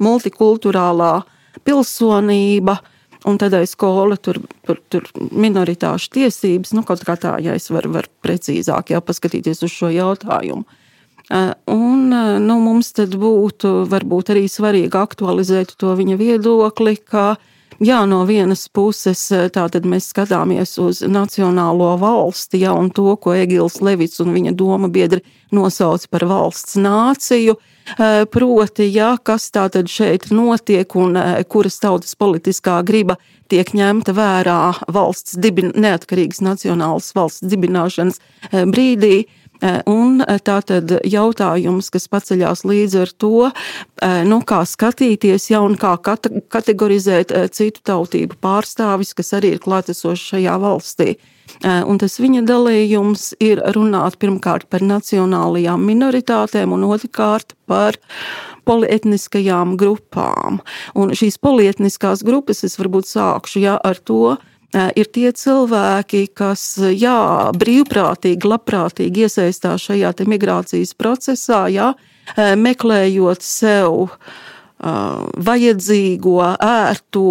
[0.00, 1.18] multikulturālā
[1.68, 2.78] pilsonība,
[3.28, 7.70] un tad aiz skola tur, tur, tur minoritāšu tiesības, nu, kaut kā tā, ja es
[7.70, 10.64] varu var precīzāk jā, paskatīties uz šo jautājumu.
[11.72, 12.12] Un
[12.44, 17.48] nu, mums tad būtu varbūt arī svarīgi aktualizēt to viņa viedokli, ka uh,
[17.82, 24.20] Jā, no vienas puses mēs skatāmies uz nacionālo valsti, ja, un to, ko Egils Levits
[24.22, 27.71] un viņa doma biedri nosauc par valsts nāciju, eh,
[28.30, 33.18] proti, ja, kas tātad šeit notiek un eh, kuras tautas politiskā griba
[33.52, 34.60] tiek ņemta vērā
[34.92, 38.20] valsts dibin, neatkarīgas nacionālas valsts dibināšanas
[38.72, 39.41] brīdī, Eh,
[39.86, 43.50] un eh, tā tad jautājums, kas paceļās līdz ar to,
[44.02, 50.34] eh, nu, kā skatīties, ja un kā kategorizēt citu tautību pārstāvis, kas arī ir klātesoši
[50.34, 51.16] šajā valstī.
[51.62, 57.98] Un tas viņa dalījums ir runāt pirmkārt par nacionālajām minoritātēm un otrkārt par
[58.64, 60.62] polietniskajām grupām.
[60.96, 66.62] Un šīs polietniskās grupas es varbūt sākšu ja, ar to, Eh, ir tie cilvēki, kas
[66.80, 71.92] jā, brīvprātīgi, labprātīgi iesaistās šajā migrācijas procesā, jā,
[72.36, 74.88] eh, meklējot sev eh,
[75.48, 77.28] vajadzīgo, ērto,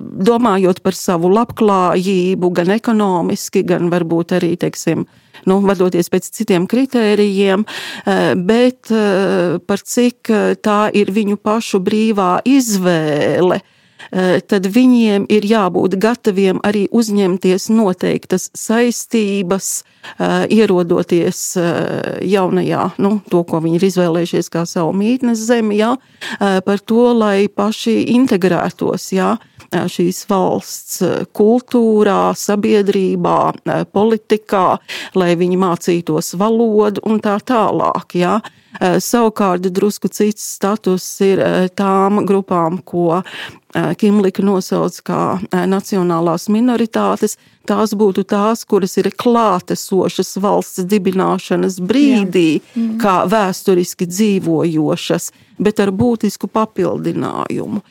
[0.00, 5.06] domājot par savu labklājību, gan ekonomiski, gan varbūt arī, teiksim,
[5.46, 7.64] nu, vadoties pēc citiem kritērijiem,
[8.44, 8.90] bet
[9.64, 10.28] par cik
[10.60, 13.79] tā ir viņu pašu brīvā izvēle Eh,
[14.46, 19.99] tad viņiem ir jābūt gataviem arī uzņemties noteiktas saistības, eh,
[20.50, 25.94] ierodoties eh, jaunajā, nu, to, ko viņi ir izvēlējušies kā savu mītnes zemi, jā,
[26.38, 29.34] par to, lai paši integrētos, jā,
[29.70, 31.02] šīs valsts
[31.36, 33.36] kultūrā, sabiedrībā,
[33.94, 34.64] politikā,
[35.14, 38.18] lai viņi mācītos valodu un tā tālāk.
[38.18, 38.40] Jā.
[38.80, 41.42] Savukārt, drusku cits status ir
[41.78, 43.22] tām grupām, ko
[43.98, 47.36] Kimlika nosauc kā nacionālās minoritātes.
[47.68, 52.96] Tās būtu tās, kuras ir klātesošas valsts dibināšanas brīdī, mm.
[53.02, 55.30] kā vēsturiski dzīvojošas,
[55.60, 57.82] bet ar būtisku papildinājumu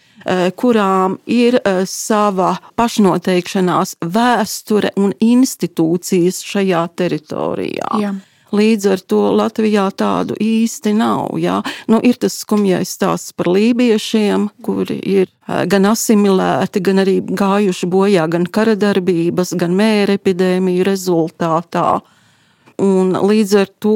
[0.59, 7.93] kurām ir sava pašnoteikšanās vēsture un institūcijas šajā teritorijā.
[8.01, 8.13] Jā.
[8.55, 11.35] Līdz ar to Latvijā tādu īsti nav.
[11.37, 11.59] Jā.
[11.91, 15.29] Nu, ir tas skumjais stāsts par lībiešiem, kuri ir
[15.69, 21.99] gan asimilēti, gan arī gājuši bojā gan kara darbības, gan mēra epidēmiju rezultātā.
[22.79, 23.95] Un līdz ar to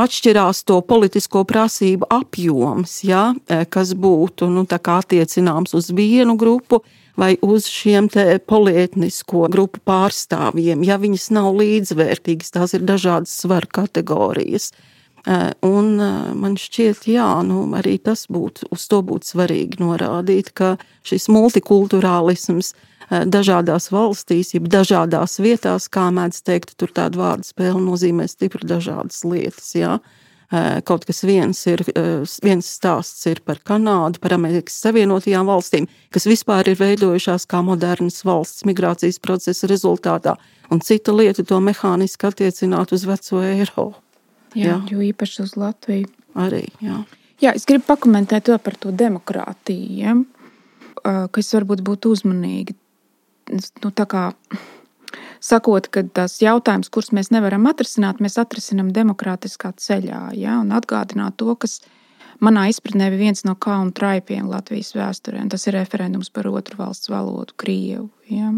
[0.00, 3.34] atšķirās to politisko prasību apjoms, ja,
[3.68, 6.80] kas būtu nu, attiecināms uz vienu grupu,
[7.16, 8.08] vai uz šiem
[8.46, 14.72] polietnisko grupu pārstāvjiem, ja viņas nav līdzvērtīgas, tās ir dažādas svaru kategorijas.
[15.64, 15.94] Un
[16.36, 20.74] man šķiet, jā, nu, arī tas būtu, uz to būtu svarīgi norādīt, ka
[21.06, 22.74] šis multikulturālisms
[23.08, 29.24] dažādās valstīs, jeb dažādās vietās, kā mēdz teikt, tur tāda vārdu spēle nozīmē stipri dažādas
[29.24, 29.72] lietas.
[29.76, 29.96] Jā.
[29.96, 30.23] Ja?
[30.54, 35.88] Eh, kaut kas viens ir, eh, viens stāsts ir par Kanādu, par Amerikas Savienotajām valstīm,
[36.12, 40.36] kas vispār ir veidojušās kā modernas valsts migrācijas procesa rezultātā,
[40.70, 43.96] un cita lieta to mehāniski attiecināt uz veco Eiropu.
[44.54, 46.06] Jā, jā, jo īpaši uz Latviju.
[46.36, 47.04] Arī, jā.
[47.40, 49.98] Jā, es gribu pakomentēt to par to demokrātiju.
[49.98, 50.14] Ja?
[51.04, 52.74] ka es varbūt būtu uzmanīga.
[53.52, 54.30] Nu, tā kā
[55.44, 60.26] sakot, ka tas jautājums, kurus mēs nevaram atrisināt, mēs atrisinām demokrātiskā ceļā.
[60.38, 60.58] Ja?
[60.62, 61.80] Un atgādināt to, kas
[62.44, 65.44] manā izpratnē bija viens no kaunu traipiem Latvijas vēsturē.
[65.52, 68.08] Tas ir referendums par otru valsts valodu, Krievu.
[68.32, 68.52] Ja?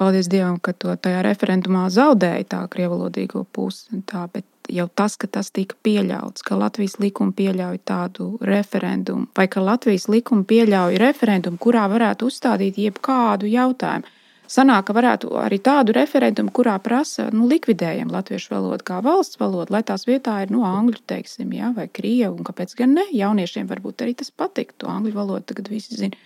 [0.00, 4.00] Paldies Dievam, ka to tajā referendumā zaudēja tā krievalodīgo pusi.
[4.08, 9.44] Tā, bet jau tas, ka tas tika pieļauts, ka Latvijas likuma pieļauj tādu referendumu, vai
[9.52, 14.08] ka Latvijas likuma pieļauj referendumu, kurā varētu uzstādīt jebkādu jautājumu.
[14.50, 19.70] Sanāk, ka varētu arī tādu referendumu, kurā prasa, nu, likvidējam latviešu valodu kā valsts valodu,
[19.76, 23.06] lai tās vietā ir, nu, angļu, teiksim, jā, vai krievu, kāpēc gan ne?
[23.14, 24.90] Jauniešiem varbūt arī tas patiktu.
[24.90, 26.18] Angļu valodu tagad visi zina.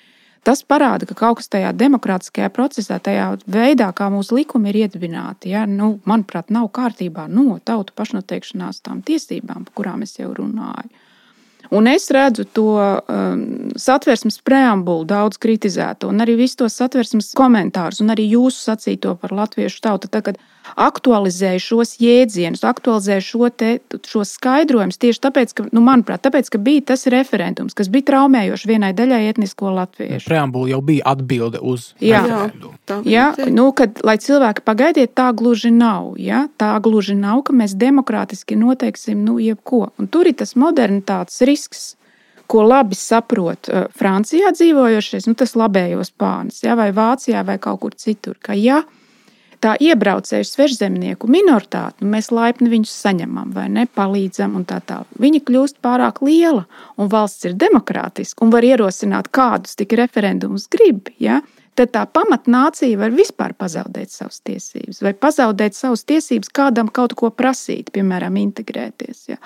[0.44, 5.52] Tas parāda, ka kaut kas tajā demokrātiskajā procesā, tajā veidā, kā mūsu likumi ir iedibināti,
[5.52, 10.92] ja, nu, manuprāt, nav kārtībā no tautu pašnoteikšanās tām tiesībām, par kurām es jau runāju.
[11.70, 13.44] Un es redzu to um,
[13.80, 19.32] satversmes preambulu daudz kritizēto, un arī visus tos satversmes komentārus, un arī jūsu sacīto par
[19.32, 20.10] latviešu tautu.
[20.12, 20.40] Tagad
[20.80, 23.70] aktualizēju šos jēdzienus, aktualizēju šo te,
[24.08, 28.66] šos skaidrojumus tieši tāpēc, ka, nu, manuprāt, tāpēc, ka bija tas referendums, kas bija traumējošs
[28.68, 30.26] vienai daļai etnisko latviešu.
[30.28, 32.22] Preambula jau bija atbilde uz jā.
[32.24, 32.78] referendumu.
[33.08, 36.14] Jā, nu, kad, lai cilvēki pagaidiet, tā gluži nav.
[36.20, 36.46] Ja?
[36.60, 39.88] Tā gluži nav, ka mēs demokrātiski noteiksim nu, jebko.
[40.00, 41.92] Un tur ir tas modernitātes risks
[42.50, 47.80] ko labi saprot uh, Francijā dzīvojošais, nu, tas labējos pāns, ja, vai Vācijā, vai kaut
[47.80, 48.36] kur citur.
[48.42, 48.82] Ka, ja
[49.64, 55.08] tā iebraucēju svežzemnieku minoritāti, mēs laipni viņus saņemam vai nepalīdzam, un tā tālāk.
[55.20, 56.66] Viņi kļūst pārāk liela,
[57.00, 61.08] un valsts ir demokrātiska un var ierosināt, kādus tik referendumus grib.
[61.22, 61.40] Ja?
[61.74, 67.32] Tad tā pamatnācija var vispār pazaudēt savas tiesības, vai pazaudēt savas tiesības kādam kaut ko
[67.34, 69.28] prasīt, piemēram, integrēties.
[69.32, 69.40] Ja?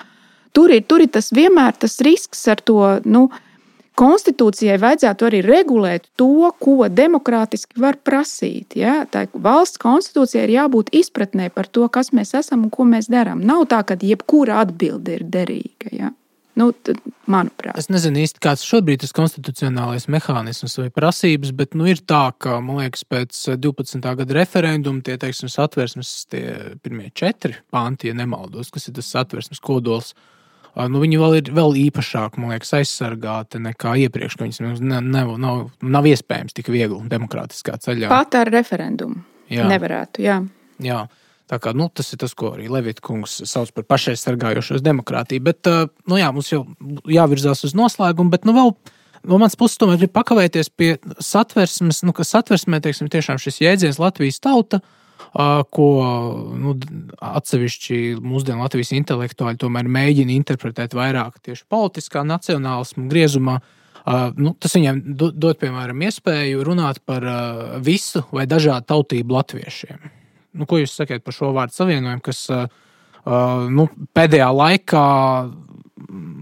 [0.53, 2.81] Tur ir, tur ir tas vienmēr tas risks ar to.
[3.05, 3.29] Nu,
[3.99, 8.77] Konstitūcijai vajadzētu arī regulēt to, ko demokrātiski var prasīt.
[8.79, 9.01] Ja?
[9.11, 13.43] Tā valsts konstitūcijai ir jābūt izpratnē par to, kas mēs esam un ko mēs darām.
[13.43, 15.91] Nav tā, ka jebkura atbilde ir derīga.
[15.91, 16.13] Ja?
[16.59, 16.97] Nu, tad,
[17.29, 22.25] manuprāt, es nezinu īsti, kāds šobrīd ir konstitucionālais mehānisms vai prasības, bet nu, ir tā,
[22.35, 24.01] ka man liekas, pēc 12.
[24.23, 26.43] gada referenduma tie teiksim, satversmes tie
[26.83, 30.11] pirmie četri panti, ja nemaldos, kas ir tas satversmes kodols.
[30.15, 30.35] Uh,
[30.87, 34.37] nu, viņi vēl ir vēl īpašāk, man liekas, aizsargāti nekā iepriekš.
[34.39, 38.11] Viņas ne, nav, nav, nav iespējams tik viegli demokrātiskā ceļā.
[38.11, 39.19] Pat ar referendumu
[39.51, 39.65] jā.
[39.69, 40.23] nevarētu.
[40.23, 40.39] Jā.
[40.83, 41.07] Jā.
[41.49, 45.41] Tā kā, nu, tas ir tas, ko arī Levita kungs sauc par pašaizsargājošos demokrātiju.
[45.47, 46.61] Bet nu, jā, mums jau
[47.09, 48.71] jāvirzās uz noslēgumu, bet nu, vēl
[49.25, 53.99] no manas puses tomēr ir pakavēties pie satversmes, nu, ka satversmē teiksim, tiešām šis jēdziens
[53.99, 54.95] Latvijas tauta ir
[55.33, 55.89] ko
[56.57, 56.75] nu,
[57.21, 63.59] atsevišķi mūsdienu Latvijas intelektuāļi tomēr mēģina interpretēt vairāk tieši politiskā nacionālisma griezumā.
[63.59, 69.99] Uh, nu, tas viņiem dod, piemēram, iespēju runāt par uh, visu vai dažādu tautību latviešiem.
[70.57, 72.63] Nu, ko jūs sakat par šo vārdu savienojumu, kas uh,
[73.69, 73.85] nu,
[74.17, 75.03] pēdējā laikā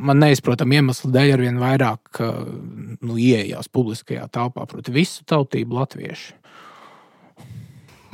[0.07, 6.36] man neizprotam iemeslu dēļ ar vien vairāk nu, ieejās publiskajā telpā, proti, visu tautību latviešu.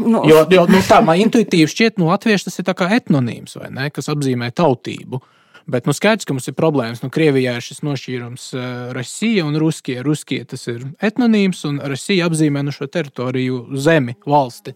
[0.03, 0.23] No.
[0.27, 4.11] Jo, jo nu, tā man intuitīvi šķiet, nu, latvieši tas ir kā etnonīms, ne, kas
[4.13, 5.21] apzīmē tautību.
[5.69, 6.99] Bet nu, skaidrs, ka mums ir problēmas.
[7.05, 8.63] Nu, Krievijā ir šis nošķīrums uh,
[8.97, 10.01] Rusija un Ruskie.
[10.03, 14.75] Ruskie tas ir etnonīms, un Rusija apzīmē nu, šo teritoriju, zemi, valsti.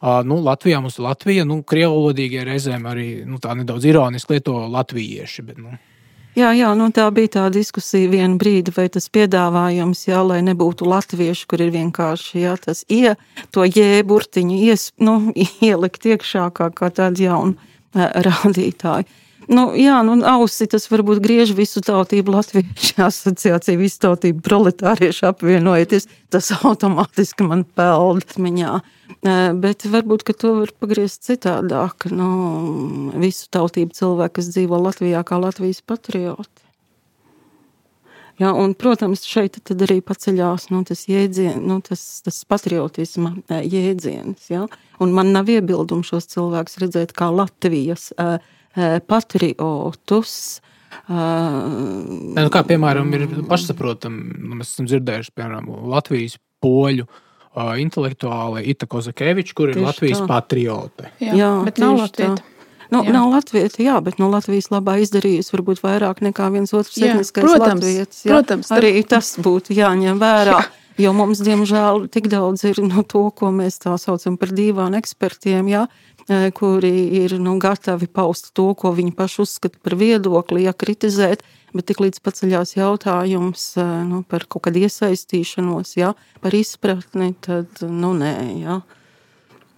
[0.00, 5.46] Uh, nu, Latvijā mums ir Latvija, nu, krievalodīgie reizēm arī nu, nedaudz ironiski lieto latvieši.
[5.46, 5.78] Bet, nu.
[6.34, 10.88] Jā, jā nu tā bija tā diskusija vienu brīdi, vai tas piedāvājums, jā, lai nebūtu
[10.90, 13.14] latviešu, kur ir vienkārši jā, tas ie,
[13.54, 15.20] to jēburtiņu ies, nu,
[15.68, 17.54] ielikt iekšā kā, kā tādu jaunu
[17.94, 19.06] rādītāju.
[19.50, 26.08] Nu, jā, nu, ausi tas varbūt griež visu tautību latviešu asociāciju, visu tautību proletāriešu apvienojoties.
[26.32, 28.74] Tas automātiski man peld atmiņā.
[29.60, 32.08] Bet varbūt, to var pagriezt citādāk.
[32.12, 32.28] Nu,
[33.20, 36.64] visu tautību cilvēku, kas dzīvo Latvijā kā Latvijas patrioti.
[38.40, 44.48] Ja, un, protams, šeit arī paceļās nu, tas, jēdzien, nu, tas, tas patriotisma jēdziens.
[44.50, 44.64] Ja?
[44.98, 48.40] Un man nav iebildumu šos cilvēkus redzēt kā Latvijas uh,
[49.08, 50.36] patriotus.
[51.08, 58.64] Ne, nu kā, piemēram, ir pašsaprotami, nu, mēs esam dzirdējuši, piemēram, Latvijas poļu uh, intelektuāli
[58.72, 60.28] Ita Kozakeviča, kur ir tieši Latvijas tā.
[60.30, 61.10] patriote.
[61.22, 62.42] Jā, jā bet nav Latvijas.
[62.92, 63.14] Nu, jā.
[63.16, 67.82] Nav Latvijas, jā, bet no Latvijas labā izdarījusi varbūt vairāk nekā viens otrs etniskais protams,
[67.82, 68.22] latvietis.
[68.22, 68.36] Jā.
[68.36, 70.58] Protams, arī tas būtu jāņem vērā.
[70.62, 70.70] Jā.
[71.00, 75.66] Jo mums, diemžēl, tik daudz ir no to, ko mēs tā saucam par divām ekspertiem,
[75.72, 75.88] jā,
[76.24, 81.42] E, kuri ir nu, gatavi paust to, ko viņi paši uzskata par viedokli, ja kritizēt,
[81.76, 83.66] bet tik līdz paceļās jautājums
[84.08, 88.36] nu, par kaut kādu iesaistīšanos, ja, par izpratni, tad nu, nē.
[88.62, 88.80] Ja.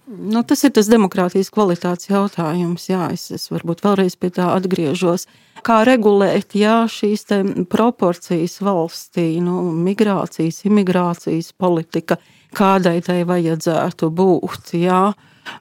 [0.07, 2.85] Nu, tas ir tas demokrātijas kvalitātes jautājums.
[2.87, 5.27] Jā, es, es varbūt vēlreiz pie tā atgriežos.
[5.67, 7.25] Kā regulēt jā, šīs
[7.67, 12.21] proporcijas valstī, nu, migrācijas, imigrācijas politika,
[12.55, 14.71] kādai tai vajadzētu būt?
[14.79, 15.09] Jā.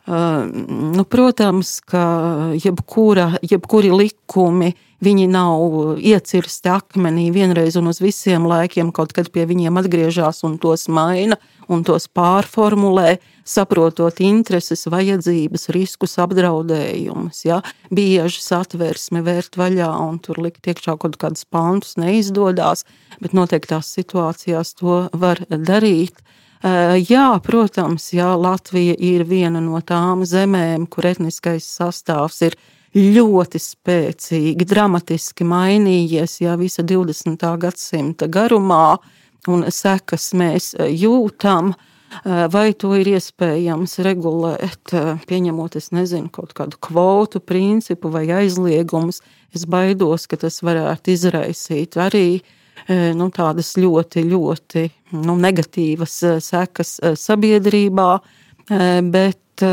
[0.06, 0.46] Uh,
[0.94, 2.04] nu, protams, ka
[2.58, 4.72] jebkura, jebkuri likumi
[5.30, 10.88] nav iecirsti akmenī vienreiz un uz visiem laikiem, kaut kad pie viņiem atgriežas un tos
[10.88, 11.36] maina
[11.72, 17.44] un tos pārformulē, saprotot intereses, vajadzības, riskus, apdraudējumus.
[17.46, 17.60] Ja?
[17.94, 22.84] Bieži satversme vērt vaļā un tur likt iekšā kaut kādus pantus neizdodas,
[23.22, 26.22] bet noteiktās situācijās to var darīt.
[26.64, 32.56] Jā, protams, jā, Latvija ir viena no tām zemēm, kur etniskais sastāvs ir
[32.96, 37.44] ļoti spēcīgi, dramatiski mainījies jau visa 20.
[37.60, 38.96] gadsimta garumā
[39.50, 41.72] un sekas mēs e, jūtam.
[41.72, 48.26] E, vai to ir iespējams regulēt, e, pieņemot, es nezinu, kaut kādu kvotu principu vai
[48.42, 49.22] aizliegumus?
[49.54, 52.42] Es baidos, ka tas varētu izraisīt arī
[52.86, 54.82] nu, tādas ļoti, ļoti
[55.16, 58.10] nu, negatīvas sekas sabiedrībā.
[59.08, 59.64] Bet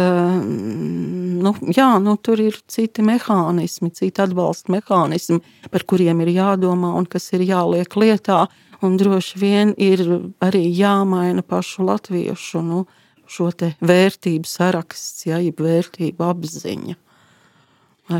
[1.43, 7.05] nu, jā, nu, tur ir citi mehānismi, citi atbalsta mehānismi, par kuriem ir jādomā un
[7.09, 8.45] kas ir jāliek lietā.
[8.84, 10.02] Un droši vien ir
[10.44, 12.84] arī jāmaina pašu latviešu nu,
[13.30, 13.48] šo
[13.80, 16.98] vērtību saraksts, ja jeb vērtību apziņa.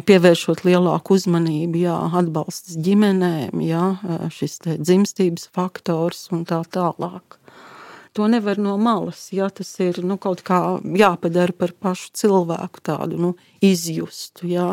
[0.08, 3.88] Pievēršot lielāku uzmanību, jā, atbalsts ģimenēm, jā,
[4.32, 7.36] šis dzimstības faktors un tā tālāk.
[8.16, 13.20] To nevar no malas, ja tas ir nu, kaut kā jāpadara par pašu cilvēku tādu
[13.20, 14.70] nu, izjustu, jā,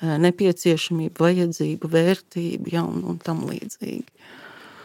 [0.00, 4.08] nepieciešamību, vajadzību, vērtību jā, un, un tam līdzīgi.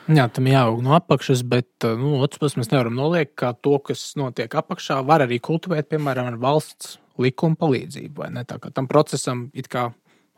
[0.10, 3.76] Jā, tam jāaug no apakšas, bet eh, nu, otrs puses mēs nevaram noliekt, ka to,
[3.86, 8.30] kas notiek apakšā, var arī kultivēt, piemēram, ar valsts likuma palīdzību.
[8.74, 9.90] Tam procesam ir kā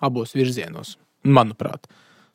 [0.03, 1.87] abos virzienos, manuprāt.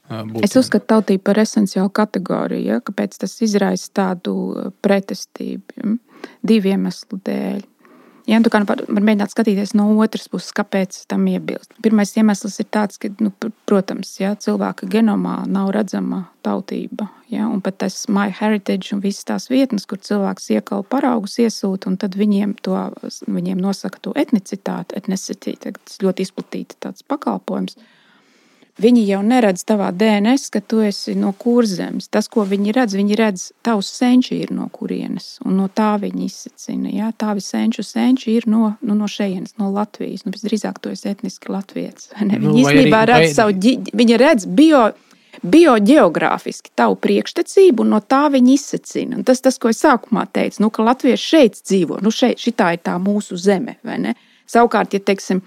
[0.09, 0.45] Eh, būtu.
[0.49, 4.37] Es uzskatu tautību par esenciālu kategoriju, ja, kāpēc tas izraisa tādu
[4.87, 5.97] pretestību ja,
[6.47, 7.65] divu iemeslu dēļ.
[8.27, 11.71] Ja, tu kā nu mēģināt skatīties no otras puses, kāpēc tam iebilst.
[11.83, 13.31] Pirmais iemesls ir tāds, ka, nu,
[13.71, 17.07] protams, ja, cilvēka genomā nav redzama tautība.
[17.31, 21.99] Ja, un pat tas MyHeritage un visas tās vietnes, kur cilvēks iekal paraugus, iesūta, un
[22.03, 22.75] tad viņiem, to,
[23.31, 27.79] viņiem nosaka to etnicitāti, etnicitāti, tas ļoti izplatīts pakalpojums.
[28.77, 32.11] Viņi jau neredz tavā DNS, ka tu esi no kurzemes.
[32.13, 36.27] Tas, ko viņi redz, viņi redz, tavs senči ir no kurienes, un no tā viņi
[36.27, 36.93] izsacina.
[36.93, 37.09] Ja?
[37.17, 40.27] Tavi senču senči ir no, nu, no šejienes, no Latvijas.
[40.27, 42.13] Nu, drīzāk tu esi etniski latviečs.
[42.21, 43.33] Viņi nu, īstenībā arī, redz vai...
[43.39, 44.85] savu, viņi redz bio,
[45.41, 49.17] biogeogrāfiski tavu priekštecību, un no tā viņi izsacina.
[49.17, 52.75] Un tas, tas, ko es sākumā teicu, nu, ka latvieši šeit dzīvo, nu, šeit, šitā
[52.77, 53.79] ir tā mūsu zeme.
[54.47, 55.41] Savukārt, ja teiksim,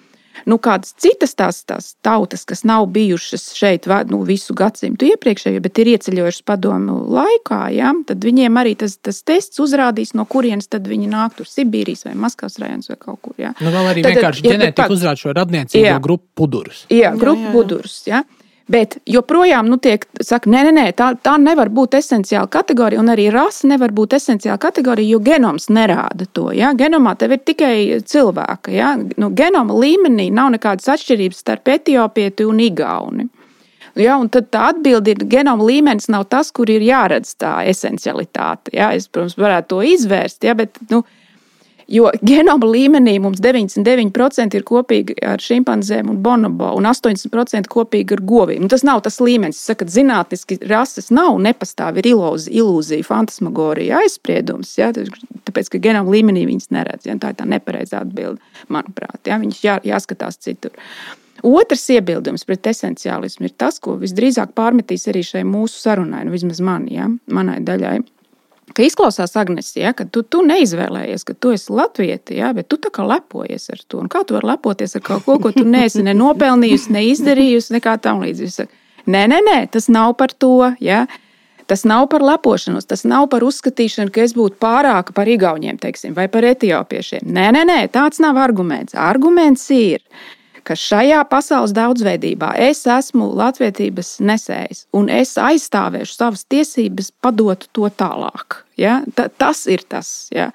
[0.49, 5.81] nu, kādas citas tās, tās tautas, kas nav bijušas šeit nu, visu gadsimtu iepriekšējo, bet
[5.81, 11.09] ir ieceļojušas padomu laikā, ja, tad viņiem arī tas, tas tests uzrādīs, no kurienes viņi
[11.11, 13.35] nāk tur Sibīrijas vai Maskavas rajonos vai kaut kur.
[13.41, 13.53] Ja.
[13.59, 16.85] Nu, vēl arī tad, vienkārši ģenētika uzrāda šo radniecību grupu pudurus.
[16.93, 18.01] Jā, grupu pudurus.
[18.09, 18.23] Ja.
[18.69, 23.09] Bet joprojām nu, tiek saka, nē, nē, nē tā, tā nevar būt esenciāla kategorija, un
[23.09, 26.51] arī rasa nevar būt esenciāla kategorija, jo genoms nerāda to.
[26.53, 26.69] Ja?
[26.77, 27.73] Genomā tev ir tikai
[28.05, 28.73] cilvēka.
[28.75, 28.91] Ja?
[29.17, 33.25] Nu, genoma līmenī nav nekādas atšķirības starp etiopietu un igauni.
[33.97, 37.63] Ja, un tad tā atbilde ir, ka genoma līmenis nav tas, kur ir jāredz tā
[37.71, 38.75] esencialitāte.
[38.77, 38.91] Ja?
[38.93, 40.53] Es, protams, varētu to izvērst, ja?
[40.53, 41.01] bet nu,
[41.89, 48.23] Jo genoma līmenī mums 99% ir kopīgi ar šimpanzēm un bonobo, un 80% kopīgi ar
[48.31, 48.65] govīm.
[48.65, 54.03] Un tas nav tas līmenis, kas saka, zinātniski rases nav, nepastāv, ir ilūzija, ilūzija fantasmagorija,
[54.03, 54.75] aizspriedums.
[54.79, 54.91] Ja?
[54.93, 57.09] Tāpēc, ka genoma līmenī viņas neredz.
[57.09, 57.17] Ja?
[57.21, 59.23] Tā ir tā nepareizā atbilde, manuprāt.
[59.25, 59.39] Ja?
[59.41, 60.75] Viņas jā, jāskatās citur.
[61.45, 66.59] Otrs iebildums pret esenciālismu ir tas, ko visdrīzāk pārmetīs arī šai mūsu sarunai, nu, vismaz
[66.59, 67.07] man, ja?
[67.31, 68.01] manai daļai
[68.79, 72.79] ka izklausās agresija, ja, ka tu, tu neizvēlējies, ka tu esi latvieti, ja, bet tu
[72.79, 73.99] tā kā lepojies ar to.
[73.99, 77.73] Un kā tu vari lepoties ar kaut ko, ko tu neesi ne nopelnījusi, ne izdarījusi,
[77.75, 78.69] nekā tam līdzīga?
[79.09, 80.71] Nē, nē, nē, tas nav par to.
[80.83, 81.07] Ja.
[81.69, 86.15] Tas nav par lepošanos, tas nav par uzskatīšanu, ka es būtu pārāka par igauniem teiksim,
[86.17, 87.27] vai par etiopiešiem.
[87.29, 88.95] Nē, nē, nē, tāds nav arguments.
[88.97, 90.01] Arguments ir,
[90.65, 97.91] ka šajā pasaules daudzveidībā es esmu latviedzības nesējis un es aizstāvēšu savas tiesības, padot to
[98.01, 98.63] tālāk.
[98.79, 99.01] Ja?
[99.15, 100.29] Ta, tas ir tas.
[100.33, 100.49] Ja?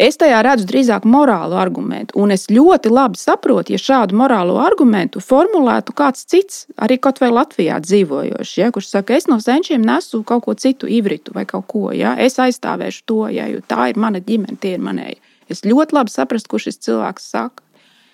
[0.00, 5.20] Es tajā redzu drīzāk morālu argumentu, un es ļoti labi saprotu, ja šādu morālo argumentu
[5.20, 10.22] formulētu kāds cits, arī kaut vai Latvijā dzīvojošs, ja, kurš saka, es no senčiem nesu
[10.28, 14.00] kaut ko citu, ivritu vai kaut ko, ja, es aizstāvēšu to, ja, jo tā ir
[14.00, 15.20] mana ģimene, tie ir manēji.
[15.52, 17.66] Es ļoti labi saprastu, ko šis cilvēks saka.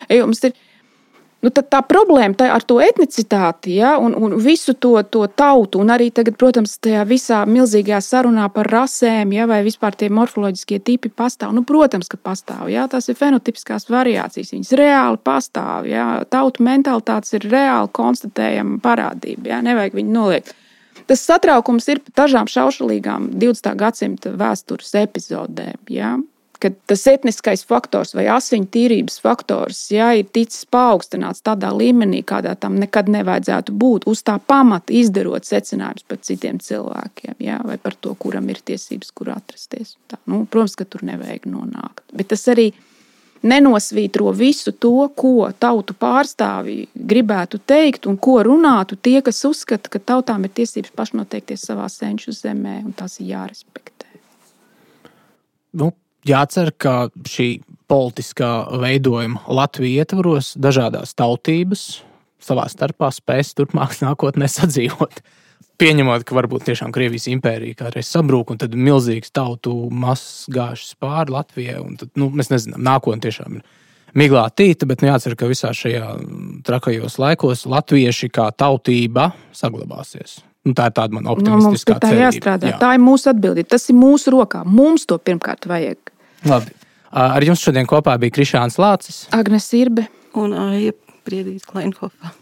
[0.09, 0.57] Ja, mums ir
[1.39, 5.93] Nu, tā problēma tā ar to etnicitāti ja, un, un visu to, to tautu, un
[5.95, 11.13] arī tagad, protams, tajā visā milzīgajā sarunā par rasēm, ja, vai vispār tie morfoloģiskie tipi
[11.15, 11.53] pastāv.
[11.55, 12.65] Nu, protams, ka pastāv.
[12.73, 14.51] Ja, tās ir fenotipiskās variācijas.
[14.57, 15.87] Viņas reāli pastāv.
[15.87, 19.53] Ja, tautu mentalitātes ir reāli konstatējama parādība.
[19.53, 20.51] Ja, nevajag viņu noliegt.
[21.07, 23.71] Tas satraukums ir par dažām šaušalīgām 20.
[23.79, 25.79] gadsimta vēstures epizodēm.
[25.95, 26.17] Ja
[26.59, 32.55] ka tas etniskais faktors vai asiņu tīrības faktors jā, ir ticis paaugstināts tādā līmenī, kādā
[32.59, 34.09] tam nekad nevajadzētu būt.
[34.11, 39.15] Uz tā pamata izdarot secinājumus par citiem cilvēkiem, jā, vai par to, kuram ir tiesības,
[39.15, 39.97] kur atrasties.
[40.11, 42.05] Tā, nu, protams, ka tur nevajag nonākt.
[42.13, 42.73] Bet tas arī
[43.43, 50.03] nenosvītro visu to, ko tautu pārstāvji gribētu teikt un ko runātu tie, kas uzskata, ka
[50.03, 54.11] tautām ir tiesības pašnoteikties savā senču zemē, un tas ir jārespektē.
[55.79, 55.93] Nu,
[56.31, 57.49] jācer, ka šī
[57.89, 62.03] politiskā veidojuma Latvijas ietvaros dažādas tautības
[62.43, 65.23] savā starpā spēs turpmāk nākotnē sadzīvot.
[65.79, 71.31] Pieņemot, ka varbūt tiešām Krievijas impērija kādreiz sabrūk, un tad milzīgs tautu masas gāžas pāri
[71.31, 71.85] Latvijai.
[72.01, 76.11] Tad, nu, mēs nezinām, nākotnē tiešām ir miglā tīta, bet nu, jācer, ka visā šajā
[76.67, 80.41] trakajos laikos latvieši kā tautība saglabāsies.
[80.67, 82.27] Nu, tā ir tāda mana optimistiskā nu, tā cerība.
[82.27, 82.73] jāstrādā.
[82.73, 82.79] Jā.
[82.83, 83.71] Tā ir mūsu atbildība.
[83.77, 84.65] Tas ir mūsu rokā.
[84.67, 86.11] Mums to pirmkārt vajag.
[86.47, 86.75] Labi.
[87.09, 90.05] Ar jums šodien kopā bija Krišāns Lācis, Agnēs Irbe
[90.37, 90.93] un Aija
[91.25, 92.35] Priedīs Kleinhofa.